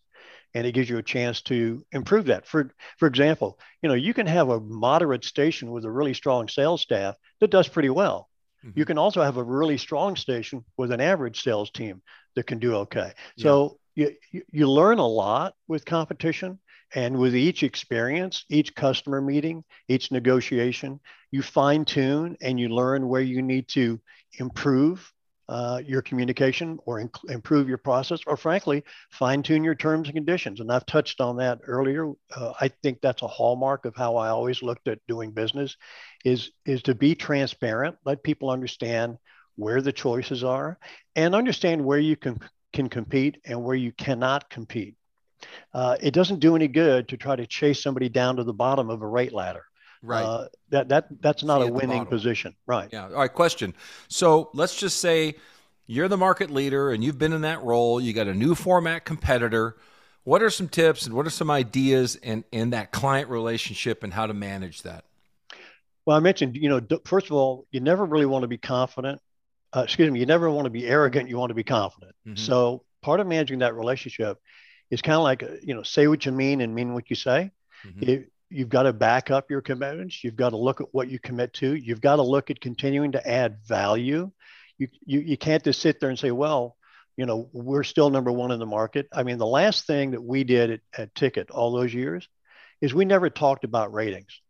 and 0.55 0.67
it 0.67 0.73
gives 0.73 0.89
you 0.89 0.99
a 0.99 1.03
chance 1.03 1.43
to 1.43 1.85
improve 1.93 2.27
that. 2.27 2.47
For, 2.47 2.71
for 2.99 3.09
example, 3.09 3.59
you 3.83 3.89
know, 3.89 3.95
you 3.95 4.15
can 4.15 4.27
have 4.27 4.49
a 4.49 4.61
moderate 4.61 5.25
station 5.25 5.71
with 5.71 5.85
a 5.85 5.91
really 5.91 6.15
strong 6.15 6.49
sales 6.49 6.83
staff 6.83 7.17
that 7.41 7.51
does 7.51 7.69
pretty 7.69 7.91
well. 7.91 8.29
Mm-hmm. 8.65 8.79
You 8.79 8.85
can 8.85 8.99
also 8.99 9.23
have 9.23 9.37
a 9.37 9.43
really 9.43 9.79
strong 9.79 10.17
station 10.17 10.65
with 10.77 10.93
an 10.93 11.01
average 11.01 11.43
sales 11.43 11.71
team 11.71 12.03
that 12.37 12.47
can 12.47 12.59
do 12.59 12.77
okay. 12.77 13.13
Yeah. 13.37 13.43
So 13.43 13.79
you, 13.95 14.15
you 14.31 14.71
learn 14.71 14.99
a 14.99 15.07
lot 15.07 15.55
with 15.69 15.85
competition 15.85 16.59
and 16.95 17.19
with 17.19 17.35
each 17.35 17.63
experience 17.63 18.45
each 18.49 18.75
customer 18.75 19.21
meeting 19.21 19.65
each 19.89 20.11
negotiation 20.11 21.01
you 21.31 21.43
fine 21.43 21.85
tune 21.85 22.37
and 22.41 22.59
you 22.61 22.69
learn 22.69 23.09
where 23.09 23.23
you 23.23 23.43
need 23.43 23.69
to 23.69 24.01
improve 24.39 25.13
uh, 25.49 25.81
your 25.85 26.03
communication 26.03 26.79
or 26.87 27.09
improve 27.29 27.69
your 27.69 27.79
process 27.79 28.21
or 28.27 28.37
frankly 28.37 28.83
fine 29.11 29.43
tune 29.43 29.65
your 29.65 29.75
terms 29.75 30.09
and 30.09 30.15
conditions 30.15 30.61
and 30.61 30.71
i've 30.71 30.87
touched 30.87 31.21
on 31.21 31.37
that 31.37 31.59
earlier 31.67 32.11
uh, 32.37 32.53
i 32.61 32.69
think 32.83 32.99
that's 33.01 33.23
a 33.23 33.29
hallmark 33.29 33.85
of 33.85 33.95
how 33.97 34.17
i 34.17 34.29
always 34.29 34.63
looked 34.63 34.89
at 34.89 34.99
doing 35.09 35.31
business 35.31 35.77
is 36.25 36.53
is 36.65 36.83
to 36.83 36.95
be 36.95 37.15
transparent 37.15 37.97
let 38.05 38.23
people 38.23 38.51
understand 38.51 39.17
where 39.57 39.83
the 39.83 39.93
choices 39.93 40.45
are 40.45 40.79
and 41.17 41.35
understand 41.35 41.85
where 41.85 41.99
you 41.99 42.17
can 42.17 42.41
can 42.73 42.89
compete 42.89 43.39
and 43.45 43.63
where 43.63 43.77
you 43.77 43.93
cannot 43.93 44.49
compete. 44.51 44.97
Uh, 45.75 45.97
it 46.01 46.13
doesn't 46.13 46.41
do 46.41 46.57
any 46.57 46.69
good 46.69 47.09
to 47.09 47.17
try 47.17 47.37
to 47.37 47.47
chase 47.47 47.83
somebody 47.83 48.09
down 48.09 48.37
to 48.37 48.45
the 48.45 48.53
bottom 48.53 48.91
of 48.91 49.03
a 49.03 49.07
rate 49.07 49.33
ladder. 49.33 49.65
Right. 50.03 50.25
Uh, 50.25 50.49
that 50.71 50.89
that 50.89 51.07
that's 51.21 51.45
not 51.45 51.63
See 51.63 51.69
a 51.69 51.73
winning 51.73 52.07
position. 52.07 52.55
Right. 52.67 52.89
Yeah. 52.93 53.05
All 53.05 53.13
right. 53.13 53.33
Question. 53.33 53.75
So 54.09 54.51
let's 54.53 54.77
just 54.77 55.01
say 55.01 55.37
you're 55.87 56.09
the 56.09 56.17
market 56.17 56.51
leader 56.51 56.91
and 56.91 57.05
you've 57.05 57.19
been 57.19 57.33
in 57.33 57.43
that 57.43 57.63
role. 57.63 58.01
You 58.01 58.13
got 58.13 58.27
a 58.27 58.35
new 58.35 58.55
format 58.55 59.05
competitor. 59.05 59.77
What 60.25 60.43
are 60.43 60.51
some 60.51 60.69
tips 60.69 61.07
and 61.07 61.15
what 61.15 61.27
are 61.27 61.31
some 61.31 61.51
ideas 61.51 62.17
in 62.17 62.45
in 62.53 62.71
that 62.71 62.91
client 62.93 63.29
relationship 63.29 64.03
and 64.03 64.13
how 64.13 64.27
to 64.27 64.35
manage 64.35 64.83
that? 64.83 65.05
Well, 66.05 66.17
I 66.17 66.21
mentioned, 66.21 66.57
you 66.57 66.69
know, 66.69 66.81
first 67.05 67.27
of 67.27 67.33
all, 67.33 67.67
you 67.71 67.79
never 67.79 68.05
really 68.05 68.27
want 68.27 68.43
to 68.43 68.49
be 68.49 68.59
confident 68.59 69.21
uh, 69.75 69.83
excuse 69.83 70.11
me, 70.11 70.21
you 70.21 70.27
never 70.27 70.51
want 70.51 70.67
to 70.67 70.71
be 70.71 70.87
arrogant. 70.87 71.29
You 71.29 71.39
want 71.39 71.51
to 71.51 71.55
be 71.55 71.65
confident. 71.65 72.15
Mm-hmm. 72.27 72.37
So 72.37 72.85
part 73.01 73.21
of 73.21 73.27
managing 73.27 73.61
that 73.61 73.75
relationship 73.75 74.39
is 74.91 75.01
kind 75.01 75.17
of 75.17 75.23
like, 75.23 75.43
uh, 75.43 75.57
you 75.63 75.75
know, 75.75 75.83
say 75.83 76.07
what 76.07 76.27
you 76.27 76.33
mean 76.33 76.61
and 76.61 76.75
mean 76.75 76.93
what 76.95 77.09
you 77.09 77.17
say. 77.17 77.51
Mm-hmm. 77.87 78.23
You've 78.53 78.69
got 78.69 78.85
to 78.85 78.93
back 78.93 79.31
up 79.31 79.51
your 79.51 79.61
commitments. 79.63 80.23
You've 80.23 80.37
got 80.37 80.51
to 80.51 80.57
look 80.57 80.81
at 80.81 80.89
what 80.93 81.09
you 81.09 81.19
commit 81.19 81.55
to. 81.55 81.75
You've 81.75 82.01
got 82.01 82.17
to 82.17 82.23
look 82.23 82.51
at 82.51 82.61
continuing 82.61 83.13
to 83.13 83.29
add 83.29 83.59
value. 83.67 84.31
You, 84.79 84.89
you, 85.05 85.21
you 85.21 85.37
can't 85.37 85.65
just 85.65 85.81
sit 85.81 86.01
there 86.01 86.11
and 86.11 86.19
say, 86.19 86.31
well, 86.31 86.77
you 87.17 87.27
know, 87.27 87.49
we're 87.53 87.83
still 87.83 88.11
number 88.11 88.33
one 88.33 88.51
in 88.51 88.59
the 88.59 88.67
market. 88.67 89.09
I 89.13 89.23
mean, 89.23 89.39
the 89.39 89.47
last 89.47 89.87
thing 89.87 90.13
that 90.13 90.23
we 90.23 90.45
did 90.45 90.71
at, 90.71 90.81
at 90.97 91.15
Ticket 91.15 91.51
all 91.51 91.73
those 91.73 91.93
years 91.93 92.29
is 92.81 92.95
we 92.95 93.05
never 93.05 93.31
talked 93.31 93.65
about 93.65 93.93
ratings. 93.93 94.41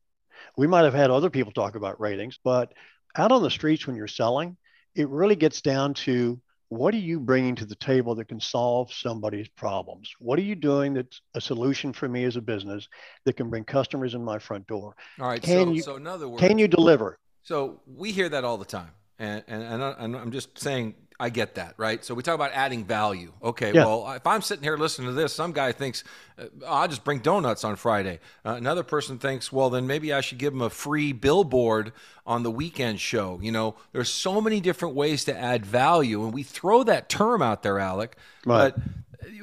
We 0.57 0.67
might 0.67 0.85
have 0.85 0.95
had 0.95 1.11
other 1.11 1.31
people 1.31 1.53
talk 1.53 1.75
about 1.75 2.01
ratings, 2.01 2.39
but 2.43 2.73
out 3.17 3.33
on 3.33 3.43
the 3.43 3.51
streets 3.51 3.87
when 3.87 3.97
you're 3.97 4.07
selling, 4.07 4.57
it 4.95 5.09
really 5.09 5.37
gets 5.37 5.61
down 5.61 5.95
to 5.95 6.41
what 6.73 6.95
are 6.95 6.99
you 6.99 7.21
bringing 7.21 7.55
to 7.57 7.67
the 7.67 7.75
table 7.77 8.15
that 8.15 8.29
can 8.29 8.41
solve 8.41 8.91
somebody's 8.91 9.47
problems? 9.49 10.11
What 10.19 10.39
are 10.39 10.43
you 10.43 10.55
doing 10.55 10.95
that's 10.95 11.21
a 11.35 11.41
solution 11.41 11.93
for 11.93 12.09
me 12.09 12.25
as 12.25 12.37
a 12.37 12.41
business 12.41 12.89
that 13.27 13.35
can 13.35 13.51
bring 13.51 13.65
customers 13.65 14.15
in 14.15 14.25
my 14.25 14.39
front 14.39 14.67
door? 14.69 14.97
All 15.21 15.29
right. 15.29 15.43
Can 15.43 15.67
so, 15.67 15.73
you, 15.73 15.83
so 15.83 15.97
in 15.97 16.07
other 16.07 16.29
words, 16.29 16.41
can 16.41 16.59
you 16.59 16.69
deliver? 16.69 17.19
So 17.43 17.83
we 17.87 18.11
hear 18.11 18.31
that 18.31 18.45
all 18.45 18.57
the 18.57 18.65
time. 18.65 18.91
And, 19.19 19.45
and, 19.47 19.83
and 19.83 20.17
I'm 20.17 20.33
just 20.33 20.59
saying, 20.59 20.95
I 21.23 21.31
get 21.31 21.55
that, 21.55 21.75
right? 21.77 22.05
So 22.05 22.15
we 22.15 22.25
talk 22.25 22.35
about 22.35 22.51
adding 22.53 22.85
value. 22.85 23.33
Okay, 23.41 23.73
Yeah. 23.73 23.87
well, 23.87 24.11
if 24.13 24.27
I'm 24.27 24.43
sitting 24.43 24.65
here 24.65 24.77
listening 24.77 25.07
to 25.07 25.15
this, 25.15 25.33
some 25.33 25.53
guy 25.53 25.71
thinks, 25.71 26.03
uh, 26.37 26.47
I'll 26.67 26.89
just 26.89 27.05
bring 27.05 27.21
donuts 27.21 27.63
on 27.63 27.77
Friday. 27.77 28.19
Uh, 28.45 28.55
another 28.55 28.83
person 28.83 29.19
thinks, 29.21 29.53
well, 29.53 29.71
then 29.71 29.87
maybe 29.87 30.13
I 30.13 30.21
should 30.21 30.39
give 30.39 30.53
him 30.53 30.63
a 30.63 30.69
free 30.69 31.13
billboard 31.13 31.93
on 32.27 32.43
the 32.43 32.51
weekend 32.51 32.99
show. 32.99 33.39
You 33.41 33.53
know, 33.53 33.77
there's 33.93 34.11
so 34.11 34.41
many 34.41 34.59
different 34.59 34.97
ways 34.97 35.25
to 35.27 35.39
add 35.39 35.65
value, 35.65 36.25
and 36.25 36.35
we 36.35 36.43
throw 36.43 36.83
that 36.83 37.09
term 37.09 37.41
out 37.41 37.63
there, 37.63 37.79
Alec. 37.79 38.17
Right. 38.45 38.75
But 38.75 38.83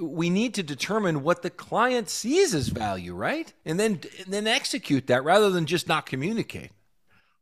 we 0.01 0.29
need 0.29 0.55
to 0.55 0.63
determine 0.63 1.23
what 1.23 1.43
the 1.43 1.49
client 1.49 2.09
sees 2.09 2.53
as 2.53 2.67
value, 2.67 3.13
right? 3.15 3.53
And 3.63 3.79
then 3.79 4.01
and 4.25 4.33
then 4.33 4.47
execute 4.47 5.07
that 5.07 5.23
rather 5.23 5.49
than 5.49 5.65
just 5.65 5.87
not 5.87 6.05
communicate. 6.05 6.71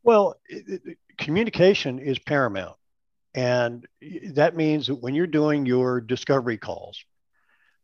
Well, 0.03 0.35
it, 0.47 0.81
it, 0.85 0.97
communication 1.17 1.97
is 1.97 2.19
paramount. 2.19 2.75
And 3.37 3.85
that 4.33 4.55
means 4.55 4.87
that 4.87 4.95
when 4.95 5.13
you're 5.13 5.27
doing 5.27 5.67
your 5.67 6.01
discovery 6.01 6.57
calls, 6.57 7.05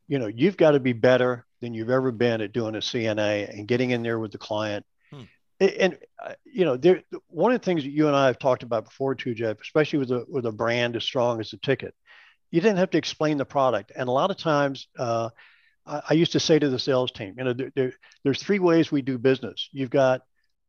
you 0.07 0.17
know, 0.17 0.25
you've 0.25 0.57
got 0.57 0.71
to 0.71 0.79
be 0.79 0.93
better 0.93 1.45
than 1.61 1.75
you've 1.75 1.91
ever 1.91 2.11
been 2.11 2.41
at 2.41 2.53
doing 2.53 2.73
a 2.73 2.79
CNA 2.79 3.49
and 3.49 3.67
getting 3.67 3.91
in 3.91 4.01
there 4.01 4.17
with 4.17 4.31
the 4.31 4.39
client. 4.39 4.83
Hmm. 5.11 5.21
A- 5.61 5.81
And, 5.83 5.97
uh, 6.25 6.33
you 6.43 6.65
know, 6.65 6.75
there, 6.75 7.03
one 7.27 7.51
of 7.53 7.61
the 7.61 7.65
things 7.65 7.83
that 7.83 7.91
you 7.91 8.07
and 8.07 8.15
I 8.15 8.25
have 8.25 8.39
talked 8.39 8.63
about 8.63 8.85
before 8.85 9.13
too, 9.13 9.35
Jeff, 9.35 9.61
especially 9.61 9.99
with 9.99 10.11
a, 10.11 10.25
with 10.27 10.47
a 10.47 10.51
brand 10.51 10.95
as 10.95 11.03
strong 11.03 11.39
as 11.39 11.51
the 11.51 11.57
ticket, 11.57 11.93
you 12.49 12.59
didn't 12.59 12.77
have 12.77 12.89
to 12.89 12.97
explain 12.97 13.37
the 13.37 13.45
product. 13.45 13.91
And 13.95 14.09
a 14.09 14.11
lot 14.11 14.31
of 14.31 14.37
times, 14.37 14.87
uh, 14.97 15.29
I, 15.85 16.01
I 16.09 16.13
used 16.15 16.31
to 16.31 16.39
say 16.39 16.57
to 16.57 16.69
the 16.69 16.79
sales 16.79 17.11
team, 17.11 17.35
you 17.37 17.43
know, 17.43 17.53
there, 17.53 17.71
there, 17.75 17.93
there's 18.23 18.41
three 18.41 18.59
ways 18.59 18.91
we 18.91 19.03
do 19.03 19.19
business. 19.19 19.69
You've 19.71 19.91
got 19.91 20.21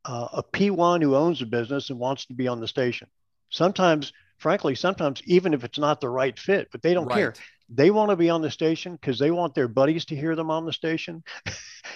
uh, 0.04 0.28
a 0.34 0.42
P1 0.42 1.00
who 1.02 1.16
owns 1.16 1.40
the 1.40 1.46
business 1.46 1.88
and 1.88 1.98
wants 1.98 2.26
to 2.26 2.34
be 2.34 2.48
on 2.48 2.60
the 2.60 2.68
station. 2.68 3.08
Sometimes, 3.48 4.12
frankly, 4.38 4.74
sometimes 4.74 5.22
even 5.24 5.54
if 5.54 5.64
it's 5.64 5.78
not 5.78 6.00
the 6.00 6.08
right 6.08 6.38
fit, 6.38 6.68
but 6.72 6.82
they 6.82 6.94
don't 6.94 7.10
care. 7.10 7.34
They 7.70 7.90
want 7.90 8.10
to 8.10 8.16
be 8.16 8.28
on 8.28 8.42
the 8.42 8.50
station 8.50 8.92
because 8.92 9.18
they 9.18 9.30
want 9.30 9.54
their 9.54 9.68
buddies 9.68 10.04
to 10.06 10.16
hear 10.16 10.36
them 10.36 10.50
on 10.50 10.66
the 10.66 10.72
station. 10.72 11.24
so 11.46 11.52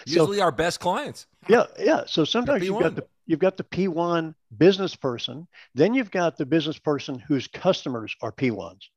Usually 0.07 0.41
our 0.41 0.51
best 0.51 0.81
clients. 0.81 1.27
yeah, 1.49 1.65
yeah. 1.79 2.05
So 2.07 2.25
sometimes 2.25 2.65
you've 2.65 2.81
got 2.81 2.95
the 2.95 3.07
you've 3.27 3.39
got 3.39 3.57
the 3.57 3.65
P1 3.65 4.35
business 4.57 4.97
person, 4.97 5.47
then 5.75 5.95
you've 5.95 6.11
got 6.11 6.39
the 6.39 6.47
business 6.47 6.79
person 6.79 7.19
whose 7.19 7.47
customers 7.47 8.17
are 8.23 8.33
P1s. 8.33 8.89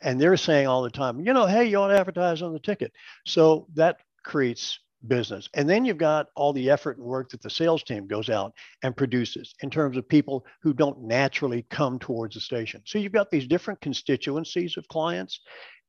And 0.00 0.20
they're 0.20 0.36
saying 0.36 0.68
all 0.68 0.82
the 0.82 0.90
time, 0.90 1.20
you 1.20 1.32
know, 1.32 1.46
hey, 1.46 1.64
you 1.64 1.78
ought 1.78 1.88
to 1.88 1.98
advertise 1.98 2.40
on 2.42 2.52
the 2.52 2.60
ticket. 2.60 2.92
So 3.26 3.66
that 3.74 3.98
creates 4.22 4.78
business. 5.08 5.48
And 5.54 5.68
then 5.68 5.84
you've 5.84 5.98
got 5.98 6.28
all 6.34 6.52
the 6.52 6.70
effort 6.70 6.98
and 6.98 7.06
work 7.06 7.30
that 7.30 7.42
the 7.42 7.50
sales 7.50 7.82
team 7.82 8.06
goes 8.06 8.30
out 8.30 8.52
and 8.82 8.96
produces 8.96 9.54
in 9.62 9.70
terms 9.70 9.96
of 9.96 10.08
people 10.08 10.46
who 10.62 10.72
don't 10.72 11.02
naturally 11.02 11.66
come 11.70 11.98
towards 11.98 12.34
the 12.34 12.40
station. 12.40 12.82
So 12.84 12.98
you've 12.98 13.12
got 13.12 13.30
these 13.30 13.46
different 13.46 13.80
constituencies 13.80 14.76
of 14.76 14.88
clients. 14.88 15.40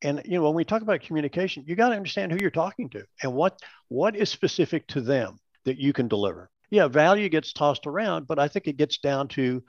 And 0.02 0.22
you 0.26 0.38
know, 0.38 0.44
when 0.44 0.56
we 0.56 0.66
talk 0.66 0.82
about 0.82 1.02
communication, 1.02 1.64
you 1.66 1.76
got 1.76 1.90
to 1.90 1.96
understand 1.96 2.32
who 2.32 2.38
you're 2.42 2.52
talking 2.52 2.90
to 2.90 3.04
and 3.22 3.34
what 3.34 3.60
what 3.90 4.16
is 4.16 4.30
specific 4.30 4.88
to 4.88 5.02
them 5.02 5.40
that 5.66 5.78
you 5.78 5.94
can 5.94 6.08
deliver. 6.08 6.50
Yeah, 6.70 6.88
value 6.88 7.30
gets 7.30 7.54
tossed 7.54 7.86
around, 7.86 8.28
but 8.28 8.40
I 8.40 8.48
think 8.48 8.68
it 8.68 8.78
gets 8.78 8.98
down 8.98 9.28
to 9.30 9.64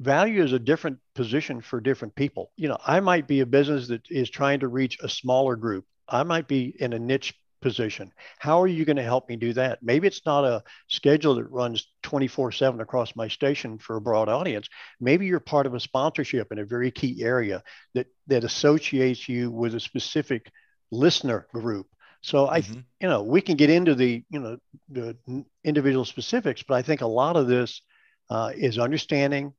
value 0.00 0.42
is 0.42 0.52
a 0.52 0.58
different 0.58 0.98
position 1.14 1.60
for 1.60 1.80
different 1.80 2.14
people. 2.14 2.50
You 2.56 2.68
know, 2.68 2.78
I 2.84 3.00
might 3.00 3.26
be 3.26 3.40
a 3.40 3.46
business 3.46 3.88
that 3.88 4.02
is 4.10 4.30
trying 4.30 4.60
to 4.60 4.68
reach 4.68 4.98
a 5.02 5.08
smaller 5.08 5.56
group. 5.56 5.84
I 6.08 6.22
might 6.22 6.48
be 6.48 6.74
in 6.78 6.92
a 6.92 6.98
niche 6.98 7.34
position. 7.60 8.12
How 8.38 8.60
are 8.62 8.66
you 8.66 8.84
going 8.84 8.96
to 8.96 9.02
help 9.02 9.28
me 9.28 9.36
do 9.36 9.52
that? 9.54 9.80
Maybe 9.82 10.06
it's 10.06 10.24
not 10.26 10.44
a 10.44 10.62
schedule 10.88 11.34
that 11.36 11.50
runs 11.50 11.86
24 12.02 12.52
7 12.52 12.80
across 12.80 13.16
my 13.16 13.28
station 13.28 13.78
for 13.78 13.96
a 13.96 14.00
broad 14.00 14.28
audience. 14.28 14.68
Maybe 15.00 15.26
you're 15.26 15.40
part 15.40 15.66
of 15.66 15.74
a 15.74 15.80
sponsorship 15.80 16.52
in 16.52 16.58
a 16.58 16.64
very 16.64 16.90
key 16.90 17.22
area 17.22 17.62
that, 17.94 18.06
that 18.28 18.44
associates 18.44 19.28
you 19.28 19.50
with 19.50 19.74
a 19.74 19.80
specific 19.80 20.50
listener 20.90 21.46
group. 21.52 21.86
So 22.22 22.48
I, 22.48 22.60
Mhm. 22.60 22.84
you 23.00 23.08
know, 23.08 23.22
we 23.22 23.40
can 23.40 23.56
get 23.56 23.70
into 23.70 23.94
the, 23.94 24.24
you 24.30 24.40
know, 24.40 24.58
the 24.88 25.16
individual 25.64 26.04
specifics, 26.04 26.62
but 26.62 26.74
I 26.74 26.82
think 26.82 27.00
a 27.00 27.06
lot 27.06 27.36
of 27.36 27.46
this 27.46 27.82
uh, 28.30 28.52
is 28.56 28.78
understanding, 28.78 29.52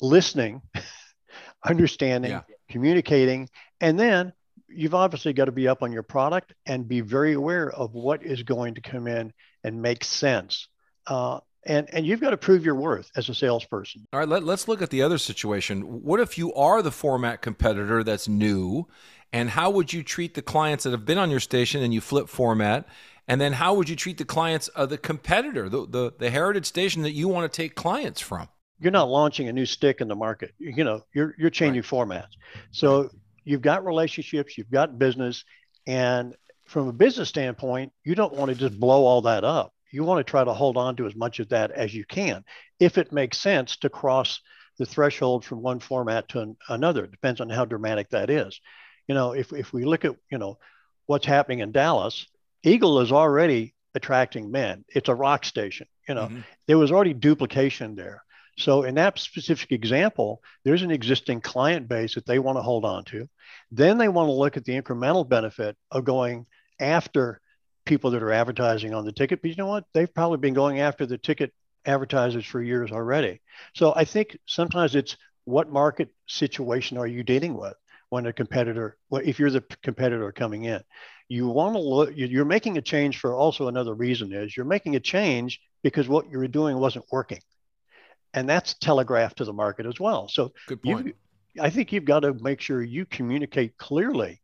listening, 0.00 0.62
understanding, 1.64 2.30
Yeah. 2.32 2.42
communicating, 2.70 3.48
and 3.80 3.98
then 3.98 4.32
you've 4.74 4.94
obviously 4.94 5.32
got 5.32 5.46
to 5.46 5.52
be 5.52 5.68
up 5.68 5.82
on 5.82 5.92
your 5.92 6.02
product 6.02 6.54
and 6.66 6.86
be 6.86 7.00
very 7.00 7.32
aware 7.34 7.70
of 7.70 7.94
what 7.94 8.22
is 8.22 8.42
going 8.42 8.74
to 8.74 8.80
come 8.80 9.06
in 9.06 9.32
and 9.64 9.80
make 9.80 10.04
sense. 10.04 10.68
Uh, 11.06 11.40
and 11.64 11.88
and 11.92 12.04
you've 12.06 12.20
got 12.20 12.30
to 12.30 12.36
prove 12.36 12.64
your 12.64 12.74
worth 12.74 13.10
as 13.16 13.28
a 13.28 13.34
salesperson. 13.34 14.06
All 14.12 14.20
right, 14.20 14.28
let, 14.28 14.42
let's 14.42 14.66
look 14.66 14.82
at 14.82 14.90
the 14.90 15.02
other 15.02 15.18
situation. 15.18 16.02
What 16.02 16.20
if 16.20 16.36
you 16.36 16.52
are 16.54 16.82
the 16.82 16.90
format 16.90 17.42
competitor 17.42 18.02
that's 18.02 18.28
new? 18.28 18.88
And 19.32 19.48
how 19.48 19.70
would 19.70 19.92
you 19.92 20.02
treat 20.02 20.34
the 20.34 20.42
clients 20.42 20.84
that 20.84 20.90
have 20.90 21.06
been 21.06 21.18
on 21.18 21.30
your 21.30 21.40
station 21.40 21.82
and 21.82 21.94
you 21.94 22.00
flip 22.00 22.28
format? 22.28 22.86
And 23.28 23.40
then 23.40 23.52
how 23.54 23.74
would 23.74 23.88
you 23.88 23.96
treat 23.96 24.18
the 24.18 24.24
clients 24.24 24.68
of 24.68 24.90
the 24.90 24.98
competitor, 24.98 25.68
the, 25.68 25.86
the, 25.86 26.12
the 26.18 26.30
heritage 26.30 26.66
station 26.66 27.02
that 27.02 27.12
you 27.12 27.28
want 27.28 27.50
to 27.50 27.56
take 27.56 27.74
clients 27.74 28.20
from? 28.20 28.48
You're 28.80 28.90
not 28.90 29.08
launching 29.08 29.48
a 29.48 29.52
new 29.52 29.64
stick 29.64 30.00
in 30.00 30.08
the 30.08 30.16
market. 30.16 30.52
You, 30.58 30.74
you 30.76 30.84
know, 30.84 31.02
you're 31.14 31.34
you're 31.38 31.50
changing 31.50 31.82
formats. 31.82 32.32
So 32.72 33.10
you've 33.44 33.62
got 33.62 33.84
relationships, 33.84 34.56
you've 34.56 34.70
got 34.70 34.98
business, 34.98 35.44
and 35.86 36.34
from 36.66 36.88
a 36.88 36.92
business 36.92 37.28
standpoint, 37.28 37.92
you 38.04 38.14
don't 38.14 38.34
want 38.34 38.50
to 38.50 38.54
just 38.54 38.78
blow 38.78 39.04
all 39.04 39.22
that 39.22 39.44
up. 39.44 39.72
You 39.90 40.04
want 40.04 40.24
to 40.24 40.30
try 40.30 40.42
to 40.42 40.54
hold 40.54 40.76
on 40.76 40.96
to 40.96 41.06
as 41.06 41.14
much 41.14 41.38
of 41.38 41.50
that 41.50 41.70
as 41.70 41.92
you 41.94 42.04
can, 42.04 42.44
if 42.80 42.96
it 42.96 43.12
makes 43.12 43.38
sense 43.38 43.76
to 43.78 43.90
cross 43.90 44.40
the 44.78 44.86
threshold 44.86 45.44
from 45.44 45.60
one 45.60 45.80
format 45.80 46.28
to 46.30 46.40
an, 46.40 46.56
another. 46.68 47.04
It 47.04 47.10
depends 47.10 47.40
on 47.40 47.50
how 47.50 47.66
dramatic 47.66 48.08
that 48.10 48.30
is. 48.30 48.58
You 49.06 49.14
know, 49.14 49.32
if 49.32 49.52
if 49.52 49.72
we 49.72 49.84
look 49.84 50.04
at 50.04 50.16
you 50.30 50.38
know 50.38 50.58
what's 51.06 51.26
happening 51.26 51.58
in 51.58 51.72
Dallas, 51.72 52.26
Eagle 52.62 53.00
is 53.00 53.12
already 53.12 53.74
attracting 53.94 54.50
men. 54.50 54.84
It's 54.88 55.10
a 55.10 55.14
rock 55.14 55.44
station. 55.44 55.86
You 56.08 56.14
know, 56.14 56.28
Mhm. 56.28 56.44
there 56.66 56.78
was 56.78 56.90
already 56.90 57.12
duplication 57.12 57.94
there. 57.94 58.24
So 58.62 58.84
in 58.84 58.94
that 58.94 59.18
specific 59.18 59.72
example, 59.72 60.40
there's 60.64 60.82
an 60.82 60.92
existing 60.92 61.40
client 61.40 61.88
base 61.88 62.14
that 62.14 62.26
they 62.26 62.38
want 62.38 62.58
to 62.58 62.62
hold 62.62 62.84
on 62.84 63.04
to. 63.06 63.28
Then 63.72 63.98
they 63.98 64.08
want 64.08 64.28
to 64.28 64.32
look 64.32 64.56
at 64.56 64.64
the 64.64 64.80
incremental 64.80 65.28
benefit 65.28 65.76
of 65.90 66.04
going 66.04 66.46
after 66.78 67.40
people 67.84 68.12
that 68.12 68.22
are 68.22 68.30
advertising 68.30 68.94
on 68.94 69.04
the 69.04 69.10
ticket. 69.12 69.42
But 69.42 69.50
you 69.50 69.56
know 69.56 69.66
what? 69.66 69.84
They've 69.92 70.12
probably 70.12 70.38
been 70.38 70.54
going 70.54 70.78
after 70.78 71.06
the 71.06 71.18
ticket 71.18 71.52
advertisers 71.84 72.46
for 72.46 72.62
years 72.62 72.92
already. 72.92 73.40
So 73.74 73.92
I 73.96 74.04
think 74.04 74.38
sometimes 74.46 74.94
it's 74.94 75.16
what 75.44 75.68
market 75.68 76.10
situation 76.28 76.98
are 76.98 77.06
you 77.06 77.24
dealing 77.24 77.54
with 77.54 77.74
when 78.10 78.26
a 78.26 78.32
competitor, 78.32 78.96
well, 79.10 79.22
if 79.24 79.40
you're 79.40 79.50
the 79.50 79.64
competitor 79.82 80.30
coming 80.30 80.64
in, 80.64 80.80
you 81.28 81.48
want 81.48 81.74
to 81.74 81.80
look, 81.80 82.16
you- 82.16 82.26
you're 82.26 82.44
making 82.44 82.78
a 82.78 82.82
change 82.82 83.18
for 83.18 83.34
also 83.34 83.66
another 83.66 83.94
reason 83.94 84.32
is 84.32 84.56
you're 84.56 84.66
making 84.66 84.94
a 84.94 85.00
change 85.00 85.60
because 85.82 86.08
what 86.08 86.30
you 86.30 86.38
were 86.38 86.46
doing 86.46 86.78
wasn't 86.78 87.04
working. 87.10 87.40
And 88.34 88.48
that's 88.48 88.74
telegraphed 88.74 89.38
to 89.38 89.44
the 89.44 89.52
market 89.52 89.86
as 89.86 90.00
well. 90.00 90.28
So 90.28 90.52
Good 90.66 90.82
point. 90.82 91.06
you, 91.06 91.14
I 91.60 91.70
think 91.70 91.92
you've 91.92 92.04
got 92.04 92.20
to 92.20 92.32
make 92.34 92.60
sure 92.60 92.82
you 92.82 93.04
communicate 93.04 93.76
clearly 93.76 94.40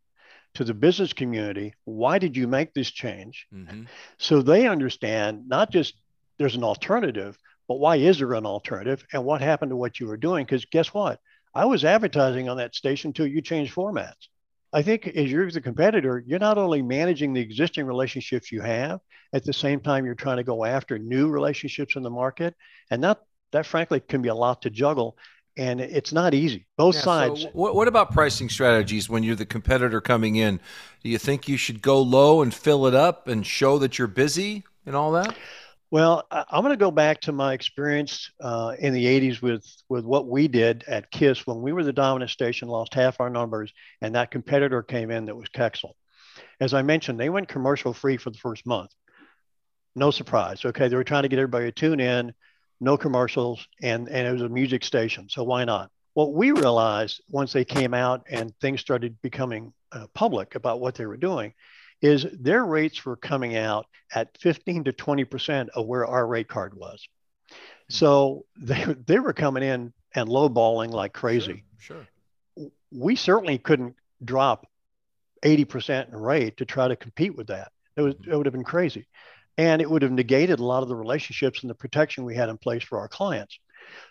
to 0.55 0.65
the 0.65 0.75
business 0.75 1.13
community 1.13 1.75
why 1.85 2.19
did 2.19 2.37
you 2.37 2.49
make 2.49 2.75
this 2.75 2.91
change? 2.91 3.47
Hmm 3.53 3.83
so 4.19 4.43
they 4.43 4.67
understand 4.67 5.49
not 5.49 5.71
just 5.71 5.95
there's 6.39 6.57
an 6.57 6.65
alternative 6.65 7.39
but 7.69 7.79
why 7.79 7.97
is 7.97 8.19
there 8.19 8.35
an 8.35 8.47
alternative 8.47 9.05
and 9.13 9.25
what 9.25 9.41
happened 9.41 9.71
to 9.71 9.77
what 9.77 10.01
you 10.01 10.07
were 10.07 10.17
doing? 10.17 10.45
Because 10.45 10.65
guess 10.65 10.95
what? 10.95 11.21
I 11.55 11.67
was 11.67 11.85
advertising 11.85 12.49
on 12.49 12.57
that 12.57 12.75
station 12.75 13.11
until 13.11 13.27
you 13.27 13.43
changed 13.43 13.75
formats. 13.75 14.29
I 14.73 14.83
think 14.83 15.07
as 15.07 15.31
you're 15.31 15.51
the 15.51 15.61
competitor 15.61 16.23
you're 16.27 16.39
not 16.39 16.59
only 16.59 16.83
managing 16.83 17.33
the 17.33 17.41
existing 17.41 17.87
relationships 17.87 18.53
you 18.53 18.61
have 18.61 19.01
at 19.33 19.45
the 19.45 19.53
same 19.53 19.81
time 19.81 20.05
you're 20.05 20.15
trying 20.15 20.37
to 20.39 20.45
go 20.45 20.65
after 20.65 20.99
new 20.99 21.29
relationships 21.29 21.97
in 21.97 22.03
the 22.03 22.11
market 22.11 22.55
and 22.91 23.03
that 23.05 23.19
that 23.53 23.67
frankly 23.67 24.01
can 24.01 24.23
be 24.23 24.29
a 24.29 24.35
lot 24.35 24.63
to 24.63 24.71
juggle 24.71 25.17
and 25.57 25.81
it's 25.81 26.13
not 26.13 26.35
easy 26.35 26.67
both 26.77 26.95
Yeah, 26.95 27.03
sides 27.03 27.43
So 27.43 27.51
what, 27.53 27.75
what 27.75 27.89
about 27.89 28.13
pricing 28.13 28.49
strategies 28.49 29.09
when 29.09 29.23
you're 29.23 29.35
the 29.35 29.47
competitor 29.47 30.01
coming 30.01 30.37
in? 30.37 30.61
Do 31.03 31.11
you 31.11 31.19
think 31.19 31.49
you 31.49 31.57
should 31.57 31.83
go 31.83 32.01
low 32.01 32.43
and 32.43 32.55
fill 32.55 32.87
it 32.87 32.95
up 32.95 33.29
and 33.29 33.45
show 33.45 33.79
that 33.79 33.99
you're 33.99 34.09
busy 34.09 34.65
and 34.87 34.95
all 34.95 35.13
that? 35.13 35.37
Well, 35.91 36.27
I'm 36.31 36.63
going 36.63 36.75
to 36.75 36.77
go 36.77 36.91
back 36.91 37.23
to 37.23 37.33
my 37.33 37.55
experience 37.55 38.31
uh, 38.41 38.75
in 38.79 38.93
the 38.93 39.07
80s 39.07 39.41
with, 39.41 39.65
with 39.89 40.05
what 40.05 40.29
we 40.29 40.47
did 40.47 40.85
at 40.87 41.11
KISS 41.11 41.47
when 41.47 41.63
we 41.63 41.73
were 41.73 41.83
the 41.83 41.95
dominant 41.95 42.31
station, 42.31 42.69
lost 42.69 42.93
half 42.93 43.21
our 43.21 43.31
numbers, 43.31 43.73
and 44.03 44.15
that 44.15 44.31
competitor 44.31 44.83
came 44.83 45.11
in 45.11 45.25
that 45.25 45.37
was 45.37 45.49
Kexel. 45.49 45.93
As 46.61 46.75
I 46.75 46.83
mentioned, 46.83 47.19
they 47.19 47.31
went 47.31 47.49
commercial 47.49 47.95
free 47.95 48.19
for 48.19 48.29
the 48.29 48.39
first 48.39 48.67
month. 48.67 48.91
No 49.97 50.11
surprise. 50.11 50.63
Okay. 50.63 50.89
They 50.89 50.97
were 50.97 51.05
trying 51.05 51.23
to 51.23 51.29
get 51.29 51.39
everybody 51.39 51.67
to 51.67 51.73
tune 51.73 52.01
in, 52.01 52.35
no 52.81 52.97
commercials, 52.97 53.67
and, 53.83 54.09
and 54.09 54.27
it 54.27 54.33
was 54.33 54.43
a 54.43 54.49
music 54.49 54.85
station. 54.85 55.29
So 55.29 55.43
why 55.43 55.65
not? 55.65 55.91
What 56.15 56.35
we 56.35 56.53
realized 56.53 57.21
once 57.29 57.53
they 57.53 57.65
came 57.65 57.95
out 57.95 58.27
and 58.29 58.53
things 58.61 58.81
started 58.81 59.21
becoming 59.23 59.73
uh, 59.93 60.07
public 60.15 60.55
about 60.55 60.81
what 60.81 60.95
they 60.95 61.07
were 61.07 61.17
doing 61.17 61.55
is 62.01 62.27
their 62.33 62.65
rates 62.65 63.05
were 63.05 63.17
coming 63.17 63.57
out 63.57 63.87
at 64.15 64.37
15 64.41 64.85
to 64.85 64.93
20% 64.93 65.69
of 65.71 65.87
where 65.87 66.07
our 66.07 66.27
rate 66.27 66.49
card 66.49 66.75
was. 66.75 67.07
So 67.89 68.45
they, 68.57 68.85
they 69.07 69.19
were 69.19 69.33
coming 69.33 69.63
in 69.63 69.93
and 70.15 70.29
lowballing 70.29 70.91
like 70.91 71.13
crazy. 71.13 71.65
Sure. 71.79 72.07
sure. 72.57 72.71
We 72.91 73.17
certainly 73.17 73.59
couldn't 73.59 73.97
drop 74.25 74.67
80% 75.45 76.09
in 76.09 76.17
rate 76.17 76.57
to 76.59 76.65
try 76.65 76.89
to 76.89 76.97
compete 76.97 77.37
with 77.37 77.49
that. 77.49 77.71
It, 77.97 78.03
was, 78.03 78.15
it 78.27 78.37
would 78.37 78.47
have 78.47 78.53
been 78.53 78.65
crazy. 78.65 79.07
And 79.59 79.83
it 79.83 79.91
would 79.91 80.03
have 80.03 80.13
negated 80.13 80.61
a 80.61 80.65
lot 80.65 80.83
of 80.83 80.89
the 80.89 80.97
relationships 80.97 81.63
and 81.63 81.69
the 81.69 81.75
protection 81.75 82.25
we 82.25 82.37
had 82.37 82.49
in 82.49 82.57
place 82.57 82.83
for 82.83 83.01
our 83.01 83.09
clients. 83.09 83.59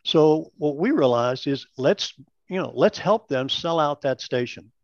So 0.03 0.51
what 0.57 0.77
we 0.77 0.91
realized 0.91 1.47
is 1.47 1.65
let's, 1.77 2.13
you 2.49 2.61
know, 2.61 2.71
let's 2.75 2.99
help 2.99 3.27
them 3.27 3.49
sell 3.49 3.79
out 3.79 4.01
that 4.01 4.21
station. 4.21 4.71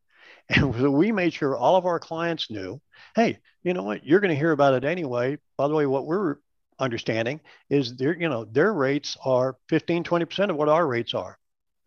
And 0.50 0.76
so 0.76 0.92
we 0.92 1.14
made 1.14 1.34
sure 1.34 1.56
all 1.56 1.78
of 1.78 1.86
our 1.86 2.02
clients 2.02 2.52
knew, 2.52 2.82
hey, 3.16 3.40
you 3.64 3.74
know 3.74 3.84
what, 3.84 4.06
you're 4.06 4.20
going 4.20 4.30
to 4.30 4.36
hear 4.36 4.52
about 4.52 4.74
it 4.74 4.84
anyway. 4.84 5.38
By 5.56 5.70
the 5.70 5.74
way, 5.74 5.86
what 5.86 6.06
we're 6.06 6.36
understanding 6.80 7.40
is 7.70 7.96
their, 7.96 8.14
you 8.14 8.28
know, 8.28 8.44
their 8.44 8.74
rates 8.74 9.16
are 9.24 9.56
15, 9.70 10.04
20% 10.04 10.50
of 10.50 10.58
what 10.58 10.68
our 10.68 10.86
rates 10.86 11.14
are 11.14 11.38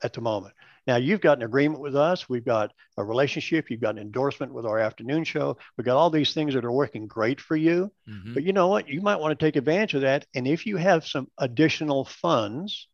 at 0.02 0.14
the 0.14 0.23
moment. 0.23 0.54
Now 0.87 0.97
you've 0.97 1.21
got 1.21 1.38
an 1.38 1.45
agreement 1.45 1.81
with 1.81 1.97
us. 1.97 2.28
We've 2.28 2.45
got 2.45 2.73
a 2.97 3.05
relationship. 3.05 3.71
You've 3.71 3.81
got 3.81 3.97
an 3.97 4.02
endorsement 4.02 4.52
with 4.52 4.66
our 4.66 4.78
afternoon 4.78 5.25
show. 5.25 5.57
We've 5.76 5.85
got 5.85 5.97
all 5.97 6.11
these 6.11 6.33
things 6.33 6.55
that 6.55 6.64
are 6.64 6.73
working 6.73 7.07
great 7.07 7.40
for 7.40 7.57
you. 7.57 7.90
Mm-hmm. 8.09 8.35
But 8.35 8.45
you 8.45 8.52
know 8.52 8.69
what? 8.69 8.88
You 8.88 9.00
might 9.00 9.21
want 9.21 9.38
to 9.38 9.45
take 9.45 9.57
advantage 9.57 9.95
of 9.95 10.02
that. 10.02 10.26
And 10.35 10.47
if 10.47 10.66
you 10.66 10.76
have 10.76 11.07
some 11.07 11.28
additional 11.38 12.05
funds, 12.05 12.88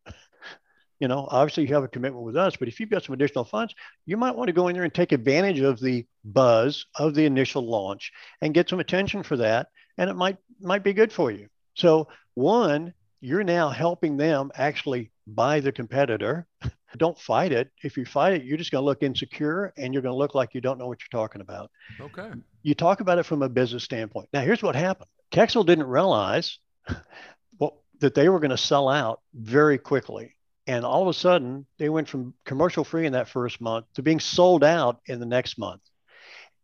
you 1.01 1.09
know, 1.09 1.27
obviously 1.31 1.67
you 1.67 1.75
have 1.75 1.85
a 1.85 1.89
commitment 1.89 2.25
with 2.25 2.37
us, 2.37 2.57
but 2.57 2.69
if 2.69 2.79
you've 2.81 2.91
got 2.91 3.05
some 3.05 3.15
additional 3.15 3.45
funds, 3.45 3.75
you 4.07 4.17
might 4.17 4.37
want 4.37 4.49
to 4.49 4.53
go 4.53 4.69
in 4.69 4.75
there 4.75 4.85
and 4.85 4.95
take 4.95 5.13
advantage 5.13 5.61
of 5.61 5.81
the 5.81 6.07
buzz 6.25 6.87
of 6.95 7.15
the 7.15 7.27
initial 7.27 7.63
launch 7.63 8.13
and 8.41 8.55
get 8.55 8.69
some 8.69 8.81
attention 8.81 9.23
for 9.23 9.37
that. 9.37 9.69
And 9.99 10.09
it 10.09 10.15
might 10.15 10.39
might 10.61 10.85
be 10.85 10.93
good 10.93 11.13
for 11.13 11.31
you. 11.31 11.49
So 11.75 12.09
one, 12.35 12.95
you're 13.21 13.45
now 13.45 13.69
helping 13.69 14.17
them 14.17 14.51
actually 14.55 15.12
buy 15.27 15.61
the 15.61 15.73
competitor. 15.73 16.47
don't 16.97 17.19
fight 17.19 17.53
it. 17.53 17.71
If 17.83 17.97
you 17.97 18.05
fight 18.05 18.35
it, 18.35 18.45
you're 18.45 18.59
just 18.59 18.71
going 18.71 18.83
to 18.83 18.87
look 18.87 19.03
insecure 19.03 19.73
and 19.77 19.93
you're 19.93 20.03
going 20.03 20.13
to 20.13 20.19
look 20.19 20.35
like 20.35 20.55
you 20.55 20.61
don't 20.61 20.79
know 20.79 20.87
what 20.87 20.99
you're 21.01 21.21
talking 21.21 21.41
about. 21.41 21.71
Okay. 22.01 22.31
You 22.63 22.75
talk 22.75 23.01
about 23.01 23.19
it 23.19 23.25
from 23.25 23.43
a 23.43 23.49
business 23.49 23.85
standpoint. 23.85 24.29
Now, 24.33 24.41
here's 24.41 24.63
what 24.63 24.77
happened 24.77 25.09
Kexel 25.33 25.67
didn't 25.67 25.87
realize 25.87 26.59
well, 27.59 27.83
that 28.01 28.15
they 28.15 28.29
were 28.29 28.41
going 28.41 28.51
to 28.51 28.57
sell 28.57 28.89
out 28.89 29.21
very 29.35 29.79
quickly. 29.79 30.35
And 30.67 30.85
all 30.85 31.03
of 31.03 31.09
a 31.09 31.15
sudden, 31.15 31.67
they 31.79 31.89
went 31.89 32.09
from 32.09 32.35
commercial 32.45 32.85
free 32.85 33.07
in 33.07 33.15
that 33.15 33.29
first 33.29 33.61
month 33.61 33.87
to 33.95 34.03
being 34.03 34.21
sold 34.21 34.63
out 34.63 35.01
in 35.07 35.19
the 35.19 35.27
next 35.27 35.59
month. 35.59 35.83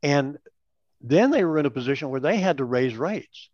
And 0.03 0.39
then 1.01 1.31
they 1.31 1.45
were 1.45 1.59
in 1.59 1.67
a 1.67 1.71
position 1.71 2.11
where 2.11 2.21
they 2.21 2.37
had 2.37 2.59
to 2.59 2.65
raise 2.65 2.97
rates 2.97 3.51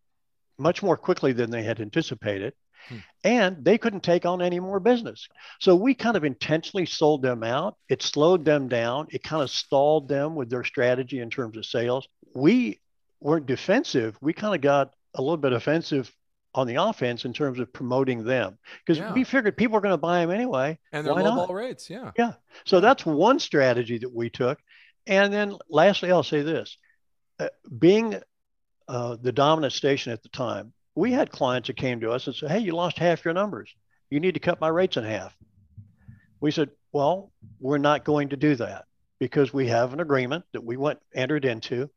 much 0.59 0.83
more 0.83 0.97
quickly 0.97 1.33
than 1.33 1.51
they 1.51 1.63
had 1.63 1.81
anticipated. 1.81 2.53
Hmm. 2.88 2.97
And 3.23 3.64
they 3.64 3.79
couldn't 3.79 4.03
take 4.03 4.26
on 4.26 4.43
any 4.43 4.61
more 4.61 4.81
business. 4.81 5.29
So 5.61 5.75
we 5.75 5.95
kind 5.95 6.17
of 6.17 6.25
intentionally 6.25 6.87
sold 6.87 7.23
them 7.23 7.43
out. 7.43 7.76
It 7.88 8.03
slowed 8.03 8.45
them 8.45 8.69
down. 8.69 9.09
It 9.11 9.23
kind 9.23 9.43
of 9.43 9.50
stalled 9.50 10.09
them 10.09 10.35
with 10.35 10.50
their 10.50 10.64
strategy 10.64 11.21
in 11.21 11.31
terms 11.31 11.57
of 11.57 11.67
sales. 11.67 12.07
We 12.35 12.81
weren't 13.21 13.47
defensive. 13.47 14.17
We 14.21 14.33
kind 14.33 14.55
of 14.55 14.61
got 14.61 14.95
a 15.14 15.23
little 15.23 15.37
bit 15.37 15.53
offensive 15.53 16.12
on 16.55 16.67
the 16.67 16.76
offense 16.76 17.25
in 17.25 17.33
terms 17.33 17.59
of 17.59 17.73
promoting 17.73 18.25
them 18.25 18.59
because 18.85 18.99
yeah. 18.99 19.12
we 19.12 19.25
figured 19.25 19.57
people 19.57 19.76
are 19.76 19.81
going 19.81 19.93
to 19.93 19.99
buy 19.99 20.21
them 20.21 20.31
anyway. 20.31 20.79
And 20.93 21.05
they're 21.07 21.14
low 21.14 21.47
ball 21.47 21.55
rates. 21.55 21.91
Yeah. 21.91 22.12
Yeah. 22.17 22.35
So 22.64 22.81
that's 22.81 23.05
one 23.05 23.41
strategy 23.41 23.99
that 23.99 24.14
we 24.14 24.31
took. 24.31 24.59
And 25.07 25.33
then 25.33 25.57
lastly, 25.69 26.12
I'll 26.12 26.23
say 26.23 26.43
this 26.43 26.76
uh, 27.38 27.49
being 27.76 28.21
uh, 28.87 29.17
the 29.21 29.33
dominant 29.33 29.73
station 29.73 30.12
at 30.12 30.23
the 30.23 30.29
time, 30.29 30.73
we 30.95 31.13
had 31.13 31.31
clients 31.31 31.68
that 31.68 31.77
came 31.77 32.01
to 32.01 32.11
us 32.11 32.27
and 32.27 32.37
said, 32.37 32.51
Hey, 32.51 32.61
you 32.61 32.73
lost 32.73 32.99
half 32.99 33.25
your 33.25 33.35
numbers. 33.35 33.75
You 34.11 34.21
need 34.21 34.35
to 34.35 34.40
cut 34.40 34.61
my 34.61 34.68
rates 34.68 34.97
in 34.97 35.05
half. 35.05 35.37
We 36.40 36.51
said, 36.51 36.71
Well, 36.92 37.33
we're 37.61 37.79
not 37.79 38.05
going 38.05 38.31
to 38.31 38.37
do 38.37 38.55
that 38.57 38.85
because 39.18 39.53
we 39.53 39.68
have 39.68 39.92
an 39.92 40.01
agreement 40.01 40.45
that 40.53 40.64
we 40.64 40.77
went 40.77 41.01
entered 41.14 41.45
into. 41.45 41.90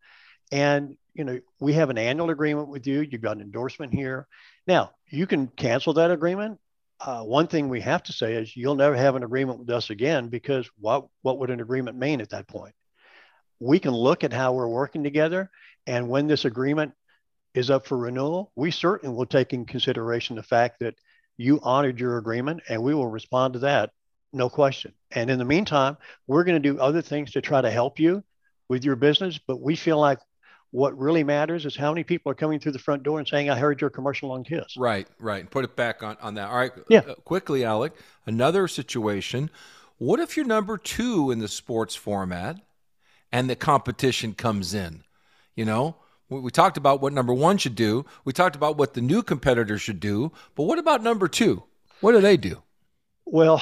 And 0.51 0.97
you 1.17 1.23
know, 1.23 1.39
we 1.59 1.73
have 1.73 1.89
an 1.89 1.97
annual 1.97 2.29
agreement 2.29 2.69
with 2.69 2.85
you. 2.85 3.01
You've 3.01 3.21
got 3.21 3.37
an 3.37 3.41
endorsement 3.41 3.91
here. 3.91 4.27
Now, 4.67 4.91
you 5.09 5.25
can 5.25 5.47
cancel 5.47 5.93
that 5.93 6.11
agreement. 6.11 6.59
Uh, 6.99 7.23
one 7.23 7.47
thing 7.47 7.69
we 7.69 7.81
have 7.81 8.03
to 8.03 8.13
say 8.13 8.35
is 8.35 8.55
you'll 8.55 8.75
never 8.75 8.95
have 8.95 9.15
an 9.15 9.23
agreement 9.23 9.59
with 9.59 9.69
us 9.71 9.89
again 9.89 10.29
because 10.29 10.69
what, 10.79 11.07
what 11.23 11.39
would 11.39 11.49
an 11.49 11.59
agreement 11.59 11.97
mean 11.97 12.21
at 12.21 12.29
that 12.29 12.47
point? 12.47 12.75
We 13.59 13.79
can 13.79 13.91
look 13.91 14.23
at 14.23 14.31
how 14.31 14.53
we're 14.53 14.67
working 14.67 15.03
together. 15.03 15.49
And 15.87 16.07
when 16.07 16.27
this 16.27 16.45
agreement 16.45 16.93
is 17.57 17.71
up 17.71 17.87
for 17.87 17.97
renewal, 17.97 18.51
we 18.55 18.69
certainly 18.69 19.15
will 19.15 19.25
take 19.25 19.51
in 19.51 19.65
consideration 19.65 20.35
the 20.35 20.43
fact 20.43 20.79
that 20.79 20.93
you 21.37 21.59
honored 21.63 21.99
your 21.99 22.19
agreement 22.19 22.61
and 22.69 22.81
we 22.83 22.93
will 22.93 23.07
respond 23.07 23.53
to 23.53 23.59
that, 23.59 23.89
no 24.31 24.47
question. 24.47 24.93
And 25.11 25.31
in 25.31 25.39
the 25.39 25.45
meantime, 25.45 25.97
we're 26.27 26.43
going 26.43 26.61
to 26.61 26.71
do 26.71 26.79
other 26.79 27.01
things 27.01 27.31
to 27.31 27.41
try 27.41 27.59
to 27.59 27.71
help 27.71 27.99
you 27.99 28.23
with 28.69 28.85
your 28.85 28.95
business, 28.95 29.39
but 29.39 29.59
we 29.59 29.75
feel 29.75 29.99
like 29.99 30.19
what 30.69 30.95
really 30.99 31.23
matters 31.23 31.65
is 31.65 31.75
how 31.75 31.91
many 31.91 32.03
people 32.03 32.31
are 32.31 32.35
coming 32.35 32.59
through 32.59 32.73
the 32.73 32.79
front 32.79 33.01
door 33.01 33.17
and 33.17 33.27
saying, 33.27 33.49
I 33.49 33.57
heard 33.57 33.81
your 33.81 33.89
commercial 33.89 34.31
on 34.31 34.43
KISS. 34.43 34.75
Right, 34.77 35.07
right. 35.19 35.39
And 35.39 35.49
put 35.49 35.65
it 35.65 35.75
back 35.75 36.03
on, 36.03 36.15
on 36.21 36.35
that. 36.35 36.49
All 36.49 36.57
right. 36.57 36.71
Yeah. 36.89 36.99
Uh, 36.99 37.15
quickly, 37.15 37.63
Alec, 37.63 37.93
another 38.27 38.67
situation. 38.67 39.49
What 39.97 40.19
if 40.19 40.37
you're 40.37 40.45
number 40.45 40.77
two 40.77 41.31
in 41.31 41.39
the 41.39 41.47
sports 41.47 41.95
format 41.95 42.57
and 43.31 43.49
the 43.49 43.55
competition 43.55 44.35
comes 44.35 44.75
in? 44.75 45.03
You 45.55 45.65
know, 45.65 45.95
we, 46.29 46.51
talked 46.51 46.77
about 46.77 47.01
what 47.01 47.13
number 47.13 47.33
one 47.33 47.57
should 47.57 47.75
do. 47.75 48.05
We 48.25 48.33
talked 48.33 48.55
about 48.55 48.77
what 48.77 48.93
the 48.93 49.01
new 49.01 49.23
competitor 49.23 49.77
should 49.77 49.99
do. 49.99 50.31
But 50.55 50.63
what 50.63 50.79
about 50.79 51.01
number 51.01 51.27
two? 51.27 51.63
What 52.01 52.11
do 52.11 52.21
they 52.21 52.37
do? 52.37 52.61
Well, 53.25 53.61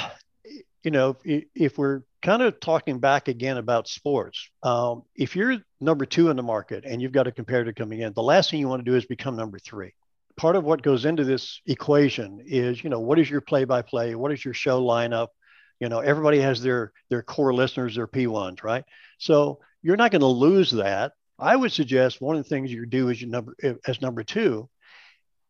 you 0.84 0.92
know, 0.92 1.18
if 1.24 1.78
we're 1.78 2.02
kind 2.22 2.42
of 2.42 2.60
talking 2.60 3.00
back 3.00 3.28
again 3.28 3.58
about 3.58 3.88
sports, 3.88 4.50
um, 4.64 5.04
if 5.16 5.36
you're 5.36 5.58
number 5.80 6.06
two 6.06 6.30
in 6.30 6.38
the 6.38 6.44
market 6.44 6.86
and 6.86 7.02
you've 7.02 7.12
got 7.12 7.28
a 7.28 7.32
competitor 7.32 7.74
coming 7.74 8.02
in, 8.02 8.14
the 8.14 8.24
last 8.24 8.52
thing 8.52 8.60
you 8.60 8.68
want 8.68 8.86
to 8.86 8.92
do 8.92 8.96
is 8.96 9.06
become 9.06 9.36
number 9.36 9.60
three. 9.60 9.94
Part 10.38 10.56
of 10.56 10.64
what 10.64 10.82
goes 10.82 11.06
into 11.06 11.24
this 11.24 11.62
equation 11.66 12.42
is, 12.46 12.84
you 12.84 12.90
know, 12.90 13.00
what 13.00 13.20
is 13.20 13.30
your 13.30 13.42
play-by-play? 13.42 14.16
What 14.16 14.32
is 14.32 14.44
your 14.44 14.54
show 14.54 14.84
lineup? 14.84 15.30
You 15.80 15.90
know, 15.90 16.00
everybody 16.00 16.40
has 16.40 16.62
their 16.62 16.92
their 17.10 17.22
core 17.22 17.54
listeners, 17.54 17.96
their 17.96 18.08
P1s, 18.08 18.64
right? 18.64 18.84
So 19.18 19.60
you're 19.82 19.98
not 19.98 20.12
going 20.12 20.22
to 20.22 20.28
lose 20.28 20.72
that. 20.72 21.14
I 21.38 21.56
would 21.56 21.72
suggest 21.72 22.22
one 22.22 22.36
of 22.38 22.44
the 22.44 22.50
things 22.50 22.72
you 22.72 22.86
do 22.86 23.10
as 23.10 23.22
your 23.22 23.30
number 23.30 23.56
as 23.88 24.02
number 24.02 24.24
two 24.24 24.70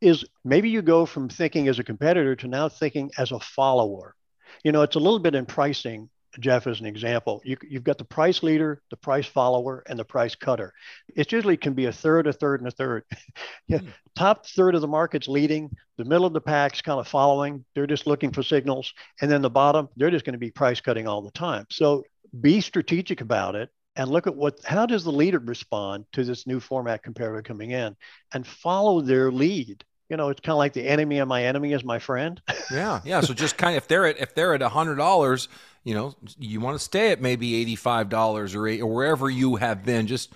is 0.01 0.25
maybe 0.43 0.69
you 0.69 0.81
go 0.81 1.05
from 1.05 1.29
thinking 1.29 1.67
as 1.67 1.79
a 1.79 1.83
competitor 1.83 2.35
to 2.35 2.47
now 2.47 2.69
thinking 2.69 3.11
as 3.17 3.31
a 3.31 3.39
follower 3.39 4.15
you 4.63 4.71
know, 4.71 4.81
it's 4.81 4.95
a 4.95 4.99
little 4.99 5.19
bit 5.19 5.35
in 5.35 5.45
pricing, 5.45 6.09
Jeff, 6.39 6.67
as 6.67 6.79
an 6.79 6.85
example. 6.85 7.41
You, 7.43 7.57
have 7.73 7.83
got 7.83 7.97
the 7.97 8.05
price 8.05 8.43
leader, 8.43 8.81
the 8.89 8.97
price 8.97 9.25
follower, 9.25 9.83
and 9.87 9.97
the 9.97 10.05
price 10.05 10.35
cutter. 10.35 10.73
It 11.15 11.31
usually 11.31 11.57
can 11.57 11.73
be 11.73 11.85
a 11.85 11.91
third, 11.91 12.27
a 12.27 12.33
third, 12.33 12.61
and 12.61 12.67
a 12.67 12.71
third. 12.71 13.03
yeah, 13.67 13.79
mm. 13.79 13.87
Top 14.15 14.45
third 14.45 14.75
of 14.75 14.81
the 14.81 14.87
market's 14.87 15.27
leading, 15.27 15.69
the 15.97 16.05
middle 16.05 16.25
of 16.25 16.33
the 16.33 16.41
pack's 16.41 16.81
kind 16.81 16.99
of 16.99 17.07
following. 17.07 17.65
They're 17.73 17.87
just 17.87 18.07
looking 18.07 18.31
for 18.31 18.43
signals. 18.43 18.93
And 19.21 19.29
then 19.29 19.41
the 19.41 19.49
bottom, 19.49 19.89
they're 19.95 20.11
just 20.11 20.25
going 20.25 20.33
to 20.33 20.39
be 20.39 20.51
price 20.51 20.81
cutting 20.81 21.07
all 21.07 21.21
the 21.21 21.31
time. 21.31 21.65
So 21.69 22.03
be 22.41 22.61
strategic 22.61 23.21
about 23.21 23.55
it 23.55 23.69
and 23.95 24.09
look 24.09 24.27
at 24.27 24.35
what 24.35 24.59
how 24.63 24.85
does 24.85 25.03
the 25.03 25.11
leader 25.11 25.39
respond 25.39 26.05
to 26.13 26.23
this 26.23 26.47
new 26.47 26.59
format 26.59 27.03
comparator 27.03 27.43
coming 27.43 27.71
in 27.71 27.95
and 28.33 28.45
follow 28.45 29.01
their 29.01 29.31
lead 29.31 29.83
you 30.09 30.17
know, 30.17 30.29
it's 30.29 30.39
kind 30.39 30.53
of 30.53 30.57
like 30.57 30.73
the 30.73 30.87
enemy 30.87 31.17
of 31.17 31.27
my 31.27 31.45
enemy 31.45 31.73
is 31.73 31.83
my 31.83 31.97
friend. 31.97 32.39
yeah, 32.71 33.01
yeah. 33.03 33.21
So 33.21 33.33
just 33.33 33.57
kind 33.57 33.75
of 33.75 33.83
if 33.83 33.87
they're 33.87 34.05
at 34.05 34.19
if 34.19 34.35
they're 34.35 34.53
at 34.53 34.61
a 34.61 34.69
hundred 34.69 34.95
dollars, 34.95 35.47
you 35.83 35.95
know, 35.95 36.15
you 36.37 36.59
want 36.59 36.77
to 36.77 36.83
stay 36.83 37.11
at 37.11 37.21
maybe 37.21 37.55
eighty 37.55 37.75
five 37.75 38.09
dollars 38.09 38.53
or 38.53 38.67
eight 38.67 38.81
or 38.81 38.93
wherever 38.93 39.29
you 39.29 39.55
have 39.55 39.83
been. 39.83 40.05
Just 40.05 40.31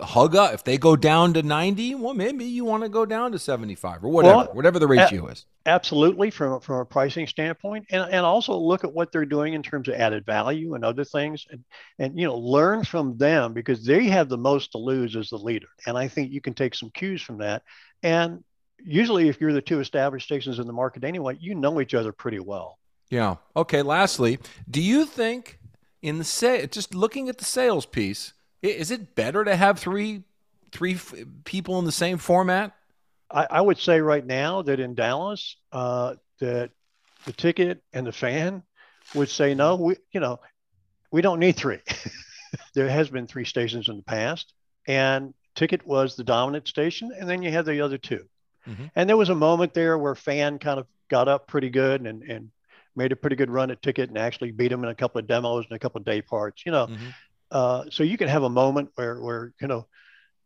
hug 0.00 0.34
up. 0.36 0.54
If 0.54 0.64
they 0.64 0.78
go 0.78 0.96
down 0.96 1.34
to 1.34 1.42
ninety, 1.42 1.94
well, 1.94 2.14
maybe 2.14 2.44
you 2.44 2.64
want 2.64 2.82
to 2.82 2.88
go 2.88 3.04
down 3.06 3.32
to 3.32 3.38
seventy 3.38 3.74
five 3.74 4.04
or 4.04 4.08
whatever, 4.08 4.36
well, 4.36 4.50
whatever 4.52 4.78
the 4.78 4.86
ratio 4.86 5.28
a- 5.28 5.32
is. 5.32 5.46
Absolutely, 5.66 6.30
from 6.30 6.60
from 6.60 6.76
a 6.76 6.84
pricing 6.84 7.26
standpoint, 7.26 7.86
and 7.90 8.02
and 8.02 8.26
also 8.26 8.56
look 8.56 8.84
at 8.84 8.92
what 8.92 9.12
they're 9.12 9.24
doing 9.24 9.54
in 9.54 9.62
terms 9.62 9.88
of 9.88 9.94
added 9.94 10.26
value 10.26 10.74
and 10.74 10.84
other 10.84 11.04
things, 11.04 11.46
and 11.50 11.64
and 11.98 12.18
you 12.18 12.26
know 12.26 12.36
learn 12.36 12.84
from 12.84 13.16
them 13.16 13.52
because 13.52 13.84
they 13.84 14.04
have 14.04 14.28
the 14.28 14.38
most 14.38 14.72
to 14.72 14.78
lose 14.78 15.16
as 15.16 15.30
the 15.30 15.38
leader, 15.38 15.68
and 15.86 15.96
I 15.96 16.08
think 16.08 16.32
you 16.32 16.40
can 16.40 16.54
take 16.54 16.74
some 16.74 16.90
cues 16.90 17.22
from 17.22 17.38
that. 17.38 17.62
And 18.02 18.44
usually 18.84 19.28
if 19.28 19.40
you're 19.40 19.52
the 19.52 19.62
two 19.62 19.80
established 19.80 20.26
stations 20.26 20.58
in 20.58 20.66
the 20.66 20.72
market 20.72 21.04
anyway, 21.04 21.36
you 21.40 21.54
know 21.54 21.80
each 21.80 21.94
other 21.94 22.12
pretty 22.12 22.40
well. 22.40 22.78
Yeah. 23.10 23.36
Okay. 23.56 23.82
Lastly, 23.82 24.38
do 24.68 24.80
you 24.80 25.06
think 25.06 25.58
in 26.02 26.18
the 26.18 26.24
say 26.24 26.66
just 26.66 26.94
looking 26.94 27.28
at 27.28 27.38
the 27.38 27.44
sales 27.44 27.86
piece, 27.86 28.34
is 28.64 28.90
it 28.90 29.14
better 29.14 29.44
to 29.44 29.54
have 29.54 29.78
three 29.78 30.22
three 30.72 30.94
f- 30.94 31.14
people 31.44 31.78
in 31.78 31.84
the 31.84 31.92
same 31.92 32.18
format? 32.18 32.74
I, 33.30 33.46
I, 33.50 33.60
would 33.60 33.78
say 33.78 34.00
right 34.00 34.24
now 34.24 34.62
that 34.62 34.80
in 34.80 34.94
Dallas, 34.94 35.56
uh, 35.72 36.14
that 36.40 36.70
the 37.26 37.32
ticket 37.32 37.82
and 37.92 38.06
the 38.06 38.12
fan 38.12 38.62
would 39.14 39.28
say 39.28 39.54
no. 39.54 39.76
We, 39.76 39.96
you 40.12 40.20
know, 40.20 40.40
we 41.10 41.22
don't 41.22 41.38
need 41.38 41.56
three. 41.56 41.78
there 42.74 42.88
has 42.88 43.08
been 43.08 43.26
three 43.26 43.44
stations 43.44 43.88
in 43.88 43.96
the 43.96 44.02
past, 44.02 44.52
and 44.86 45.32
ticket 45.54 45.86
was 45.86 46.16
the 46.16 46.24
dominant 46.24 46.66
station, 46.68 47.12
and 47.18 47.28
then 47.28 47.42
you 47.42 47.50
had 47.50 47.64
the 47.64 47.80
other 47.80 47.98
2 47.98 48.24
mm-hmm. 48.68 48.84
And 48.96 49.08
there 49.08 49.16
was 49.16 49.28
a 49.28 49.34
moment 49.34 49.74
there 49.74 49.96
where 49.96 50.14
fan 50.14 50.58
kind 50.58 50.80
of 50.80 50.86
got 51.08 51.28
up 51.28 51.46
pretty 51.46 51.70
good 51.70 52.00
and 52.06 52.22
and 52.22 52.50
made 52.96 53.12
a 53.12 53.16
pretty 53.16 53.36
good 53.36 53.50
run 53.50 53.70
at 53.70 53.82
ticket 53.82 54.08
and 54.08 54.18
actually 54.18 54.52
beat 54.52 54.68
them 54.68 54.84
in 54.84 54.90
a 54.90 54.94
couple 54.94 55.18
of 55.18 55.26
demos 55.26 55.64
and 55.68 55.74
a 55.74 55.78
couple 55.78 55.98
of 55.98 56.04
day 56.04 56.22
parts. 56.22 56.64
You 56.64 56.72
know, 56.72 56.86
mm-hmm. 56.86 57.08
Uh, 57.54 57.84
so 57.90 58.02
you 58.02 58.18
can 58.18 58.28
have 58.28 58.42
a 58.42 58.50
moment 58.50 58.90
where 58.96 59.22
where 59.22 59.52
you 59.60 59.68
know 59.68 59.86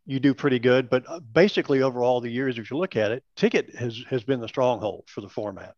you 0.05 0.19
do 0.19 0.35
pretty 0.35 0.59
good. 0.59 0.89
But 0.89 1.09
uh, 1.09 1.19
basically, 1.19 1.81
over 1.81 2.03
all 2.03 2.21
the 2.21 2.31
years, 2.31 2.59
if 2.59 2.69
you 2.69 2.77
look 2.77 2.95
at 2.95 3.11
it, 3.11 3.23
Ticket 3.35 3.75
has 3.75 3.97
has 4.09 4.23
been 4.23 4.39
the 4.39 4.47
stronghold 4.47 5.05
for 5.07 5.21
the 5.21 5.27
format, 5.27 5.73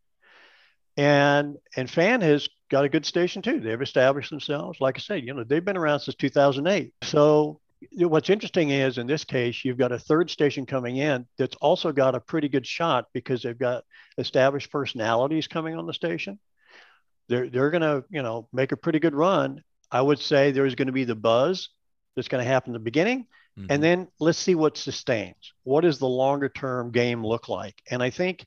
and 0.98 1.56
and 1.76 1.90
Fan 1.90 2.20
has 2.20 2.50
got 2.70 2.84
a 2.84 2.90
good 2.90 3.06
station 3.06 3.42
too. 3.42 3.62
They've 3.62 3.82
established 3.82 4.30
themselves. 4.30 4.82
Like 4.82 4.98
I 4.98 5.00
said, 5.00 5.24
you 5.26 5.34
know, 5.34 5.46
they've 5.46 5.64
been 5.64 5.78
around 5.78 6.02
since 6.02 6.16
2008. 6.16 6.94
So 7.04 7.62
what's 7.94 8.30
interesting 8.30 8.70
is 8.70 8.98
in 8.98 9.08
this 9.08 9.24
case, 9.24 9.64
you've 9.64 9.78
got 9.78 9.94
a 9.94 10.00
third 10.00 10.30
station 10.30 10.66
coming 10.66 10.98
in 10.98 11.26
that's 11.38 11.56
also 11.56 11.94
got 11.94 12.14
a 12.14 12.20
pretty 12.20 12.50
good 12.50 12.68
shot 12.68 13.06
because 13.14 13.42
they've 13.42 13.58
got 13.58 13.86
established 14.18 14.70
personalities 14.70 15.48
coming 15.48 15.78
on 15.78 15.88
the 15.88 15.94
station. 15.94 16.40
They're 17.30 17.50
they're 17.50 17.72
going 17.72 17.82
to 17.82 18.04
you 18.10 18.22
know 18.22 18.50
make 18.52 18.74
a 18.74 18.78
pretty 18.78 19.00
good 19.00 19.16
run. 19.16 19.64
I 19.92 20.02
would 20.02 20.20
say 20.20 20.52
there's 20.52 20.76
going 20.76 20.88
to 20.88 20.94
be 20.94 21.04
the 21.04 21.16
buzz 21.16 21.70
that's 22.16 22.28
going 22.28 22.44
to 22.44 22.50
happen 22.50 22.70
in 22.70 22.74
the 22.74 22.80
beginning 22.80 23.28
Mm-hmm. 23.58 23.68
And 23.70 23.84
then 23.84 24.08
let's 24.20 24.38
see 24.38 24.56
what 24.56 24.78
sustains. 24.78 25.54
What 25.64 25.82
does 25.82 26.00
the 26.00 26.08
longer 26.08 26.50
term 26.50 26.92
game 26.92 27.26
look 27.26 27.50
like? 27.50 27.76
And 27.90 28.02
I 28.02 28.10
think, 28.10 28.46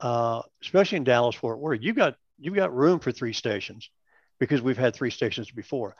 uh, 0.00 0.42
especially 0.62 0.96
in 0.96 1.04
Dallas 1.04 1.36
Fort 1.36 1.58
Worth, 1.58 1.80
you've 1.82 1.96
got 1.96 2.16
you've 2.38 2.54
got 2.54 2.74
room 2.74 2.98
for 2.98 3.12
three 3.12 3.32
stations 3.32 3.90
because 4.38 4.62
we've 4.62 4.78
had 4.78 4.94
three 4.94 5.10
stations 5.10 5.50
before. 5.50 5.94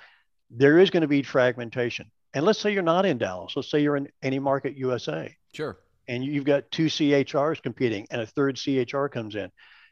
There 0.51 0.79
is 0.79 0.91
going 0.91 1.03
to 1.03 1.09
be 1.09 1.23
fragmentation. 1.23 2.11
And 2.35 2.45
let's 2.45 2.59
say 2.59 2.73
you're 2.73 2.83
not 2.83 3.07
in 3.07 3.19
Dallas. 3.19 3.53
Let's 3.55 3.71
say 3.71 3.81
you're 3.81 3.97
in 3.97 4.09
any 4.23 4.39
market 4.39 4.77
USA. 4.77 5.37
Sure. 5.53 5.79
And 6.09 6.25
you've 6.25 6.45
got 6.45 6.71
two 6.71 6.87
CHRs 6.87 7.63
competing 7.63 8.07
and 8.11 8.21
a 8.21 8.27
third 8.27 8.59
CHR 8.59 9.07
comes 9.07 9.37
in. 9.37 9.51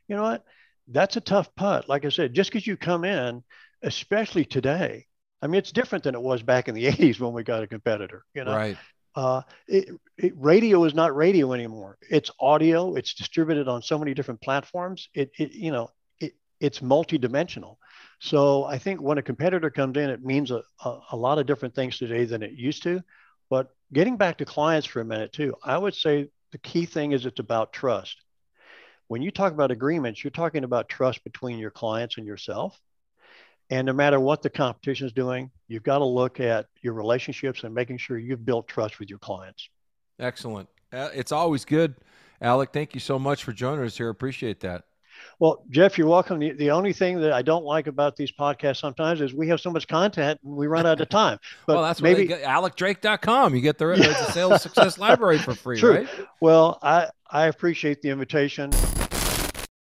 You 0.08 0.16
know 0.16 0.22
what? 0.22 0.44
That's 0.88 1.16
a 1.16 1.20
tough 1.20 1.54
putt. 1.54 1.88
Like 1.88 2.04
I 2.04 2.08
said, 2.08 2.34
just 2.34 2.50
because 2.50 2.66
you 2.66 2.76
come 2.76 3.04
in, 3.04 3.44
especially 3.82 4.44
today, 4.44 5.06
I 5.40 5.46
mean, 5.46 5.58
it's 5.58 5.72
different 5.72 6.04
than 6.04 6.14
it 6.14 6.22
was 6.22 6.42
back 6.42 6.68
in 6.68 6.74
the 6.74 6.84
80s 6.92 7.20
when 7.20 7.32
we 7.32 7.42
got 7.42 7.62
a 7.62 7.66
competitor, 7.66 8.24
you 8.34 8.44
know? 8.44 8.54
Right. 8.54 8.76
Uh, 9.14 9.42
it, 9.66 9.88
it, 10.16 10.32
radio 10.36 10.84
is 10.84 10.94
not 10.94 11.16
radio 11.16 11.52
anymore. 11.52 11.98
It's 12.08 12.30
audio. 12.38 12.94
It's 12.94 13.14
distributed 13.14 13.66
on 13.66 13.82
so 13.82 13.98
many 13.98 14.14
different 14.14 14.40
platforms. 14.40 15.08
It, 15.14 15.30
it 15.38 15.52
you 15.54 15.72
know, 15.72 15.90
it, 16.20 16.34
it's 16.60 16.80
multidimensional. 16.80 17.76
So 18.20 18.64
I 18.64 18.78
think 18.78 19.00
when 19.00 19.18
a 19.18 19.22
competitor 19.22 19.70
comes 19.70 19.96
in, 19.96 20.10
it 20.10 20.24
means 20.24 20.50
a, 20.50 20.62
a, 20.84 21.00
a 21.12 21.16
lot 21.16 21.38
of 21.38 21.46
different 21.46 21.74
things 21.74 21.98
today 21.98 22.26
than 22.26 22.42
it 22.42 22.52
used 22.52 22.82
to. 22.84 23.02
But 23.50 23.70
getting 23.92 24.16
back 24.16 24.38
to 24.38 24.44
clients 24.44 24.86
for 24.86 25.00
a 25.00 25.04
minute 25.04 25.32
too, 25.32 25.54
I 25.64 25.78
would 25.78 25.94
say 25.94 26.28
the 26.52 26.58
key 26.58 26.86
thing 26.86 27.12
is 27.12 27.26
it's 27.26 27.40
about 27.40 27.72
trust. 27.72 28.16
When 29.08 29.22
you 29.22 29.30
talk 29.30 29.52
about 29.52 29.70
agreements, 29.70 30.22
you're 30.22 30.30
talking 30.30 30.64
about 30.64 30.88
trust 30.88 31.24
between 31.24 31.58
your 31.58 31.70
clients 31.70 32.18
and 32.18 32.26
yourself. 32.26 32.78
And 33.70 33.86
no 33.86 33.92
matter 33.92 34.18
what 34.18 34.42
the 34.42 34.50
competition 34.50 35.06
is 35.06 35.12
doing, 35.12 35.50
you've 35.68 35.82
got 35.82 35.98
to 35.98 36.04
look 36.04 36.40
at 36.40 36.66
your 36.82 36.94
relationships 36.94 37.64
and 37.64 37.74
making 37.74 37.98
sure 37.98 38.18
you've 38.18 38.44
built 38.44 38.66
trust 38.66 38.98
with 38.98 39.10
your 39.10 39.18
clients. 39.18 39.68
Excellent. 40.18 40.68
Uh, 40.92 41.10
it's 41.14 41.32
always 41.32 41.64
good. 41.64 41.94
Alec, 42.40 42.70
thank 42.72 42.94
you 42.94 43.00
so 43.00 43.18
much 43.18 43.44
for 43.44 43.52
joining 43.52 43.84
us 43.84 43.96
here. 43.96 44.08
Appreciate 44.08 44.60
that. 44.60 44.84
Well, 45.40 45.64
Jeff, 45.70 45.98
you're 45.98 46.08
welcome. 46.08 46.38
The, 46.38 46.52
the, 46.52 46.70
only 46.70 46.92
thing 46.92 47.20
that 47.20 47.32
I 47.32 47.42
don't 47.42 47.64
like 47.64 47.88
about 47.88 48.16
these 48.16 48.30
podcasts 48.32 48.76
sometimes 48.78 49.20
is 49.20 49.34
we 49.34 49.48
have 49.48 49.60
so 49.60 49.70
much 49.70 49.88
content 49.88 50.38
and 50.44 50.54
we 50.54 50.66
run 50.66 50.86
out 50.86 51.00
of 51.00 51.08
time. 51.08 51.38
But 51.66 51.74
well, 51.74 51.82
that's 51.82 52.00
maybe 52.00 52.26
get, 52.26 52.42
alecdrake.com. 52.42 53.54
You 53.54 53.60
get 53.60 53.78
the, 53.78 53.86
the 53.86 54.12
sales 54.32 54.62
success 54.62 54.98
library 54.98 55.38
for 55.38 55.54
free, 55.54 55.78
True. 55.78 55.94
right? 55.94 56.08
Well, 56.40 56.78
I, 56.82 57.08
I 57.30 57.46
appreciate 57.46 58.00
the 58.00 58.10
invitation. 58.10 58.70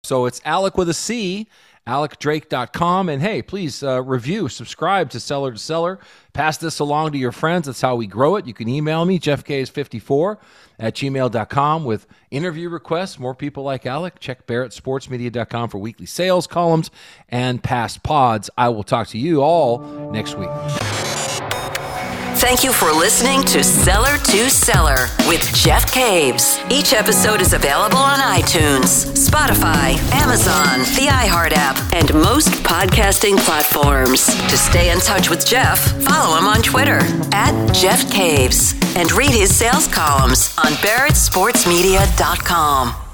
So 0.03 0.25
it's 0.25 0.41
Alec 0.45 0.77
with 0.77 0.89
a 0.89 0.93
C 0.93 1.47
alecdrake.com. 1.87 3.09
And 3.09 3.21
hey, 3.21 3.41
please 3.41 3.81
uh, 3.81 4.03
review, 4.03 4.49
subscribe 4.49 5.09
to 5.11 5.19
Seller 5.19 5.53
to 5.53 5.57
Seller. 5.57 5.99
Pass 6.33 6.57
this 6.57 6.79
along 6.79 7.13
to 7.13 7.17
your 7.17 7.31
friends. 7.31 7.65
That's 7.65 7.81
how 7.81 7.95
we 7.95 8.05
grow 8.05 8.35
it. 8.35 8.45
You 8.45 8.53
can 8.53 8.67
email 8.67 9.05
me, 9.05 9.19
jeffcase54 9.19 10.37
at 10.77 10.93
gmail.com 10.93 11.85
with 11.85 12.05
interview 12.29 12.69
requests. 12.69 13.17
More 13.17 13.33
people 13.33 13.63
like 13.63 13.85
Alec. 13.85 14.19
Check 14.19 14.45
barrettsportsmedia.com 14.45 15.69
for 15.69 15.79
weekly 15.79 16.05
sales 16.05 16.45
columns 16.45 16.91
and 17.29 17.63
past 17.63 18.03
pods. 18.03 18.49
I 18.57 18.69
will 18.69 18.83
talk 18.83 19.07
to 19.09 19.17
you 19.17 19.41
all 19.41 19.79
next 20.11 20.37
week. 20.37 20.49
Thank 22.47 22.63
you 22.63 22.71
for 22.71 22.93
listening 22.93 23.43
to 23.47 23.61
Seller 23.61 24.17
to 24.17 24.49
Seller 24.49 25.09
with 25.27 25.41
Jeff 25.53 25.91
Caves. 25.91 26.61
Each 26.69 26.93
episode 26.93 27.41
is 27.41 27.51
available 27.51 27.97
on 27.97 28.19
iTunes, 28.19 29.05
Spotify, 29.17 29.97
Amazon, 30.13 30.79
the 30.95 31.07
iHeart 31.11 31.51
app, 31.51 31.75
and 31.93 32.13
most 32.13 32.47
podcasting 32.63 33.37
platforms. 33.37 34.27
To 34.27 34.57
stay 34.57 34.91
in 34.91 34.99
touch 34.99 35.29
with 35.29 35.45
Jeff, 35.45 35.91
follow 36.03 36.37
him 36.37 36.45
on 36.45 36.61
Twitter 36.61 37.01
at 37.33 37.73
Jeff 37.73 38.09
Caves 38.09 38.75
and 38.95 39.11
read 39.11 39.31
his 39.31 39.53
sales 39.53 39.89
columns 39.89 40.55
on 40.57 40.71
BarrettSportsMedia.com. 40.77 43.06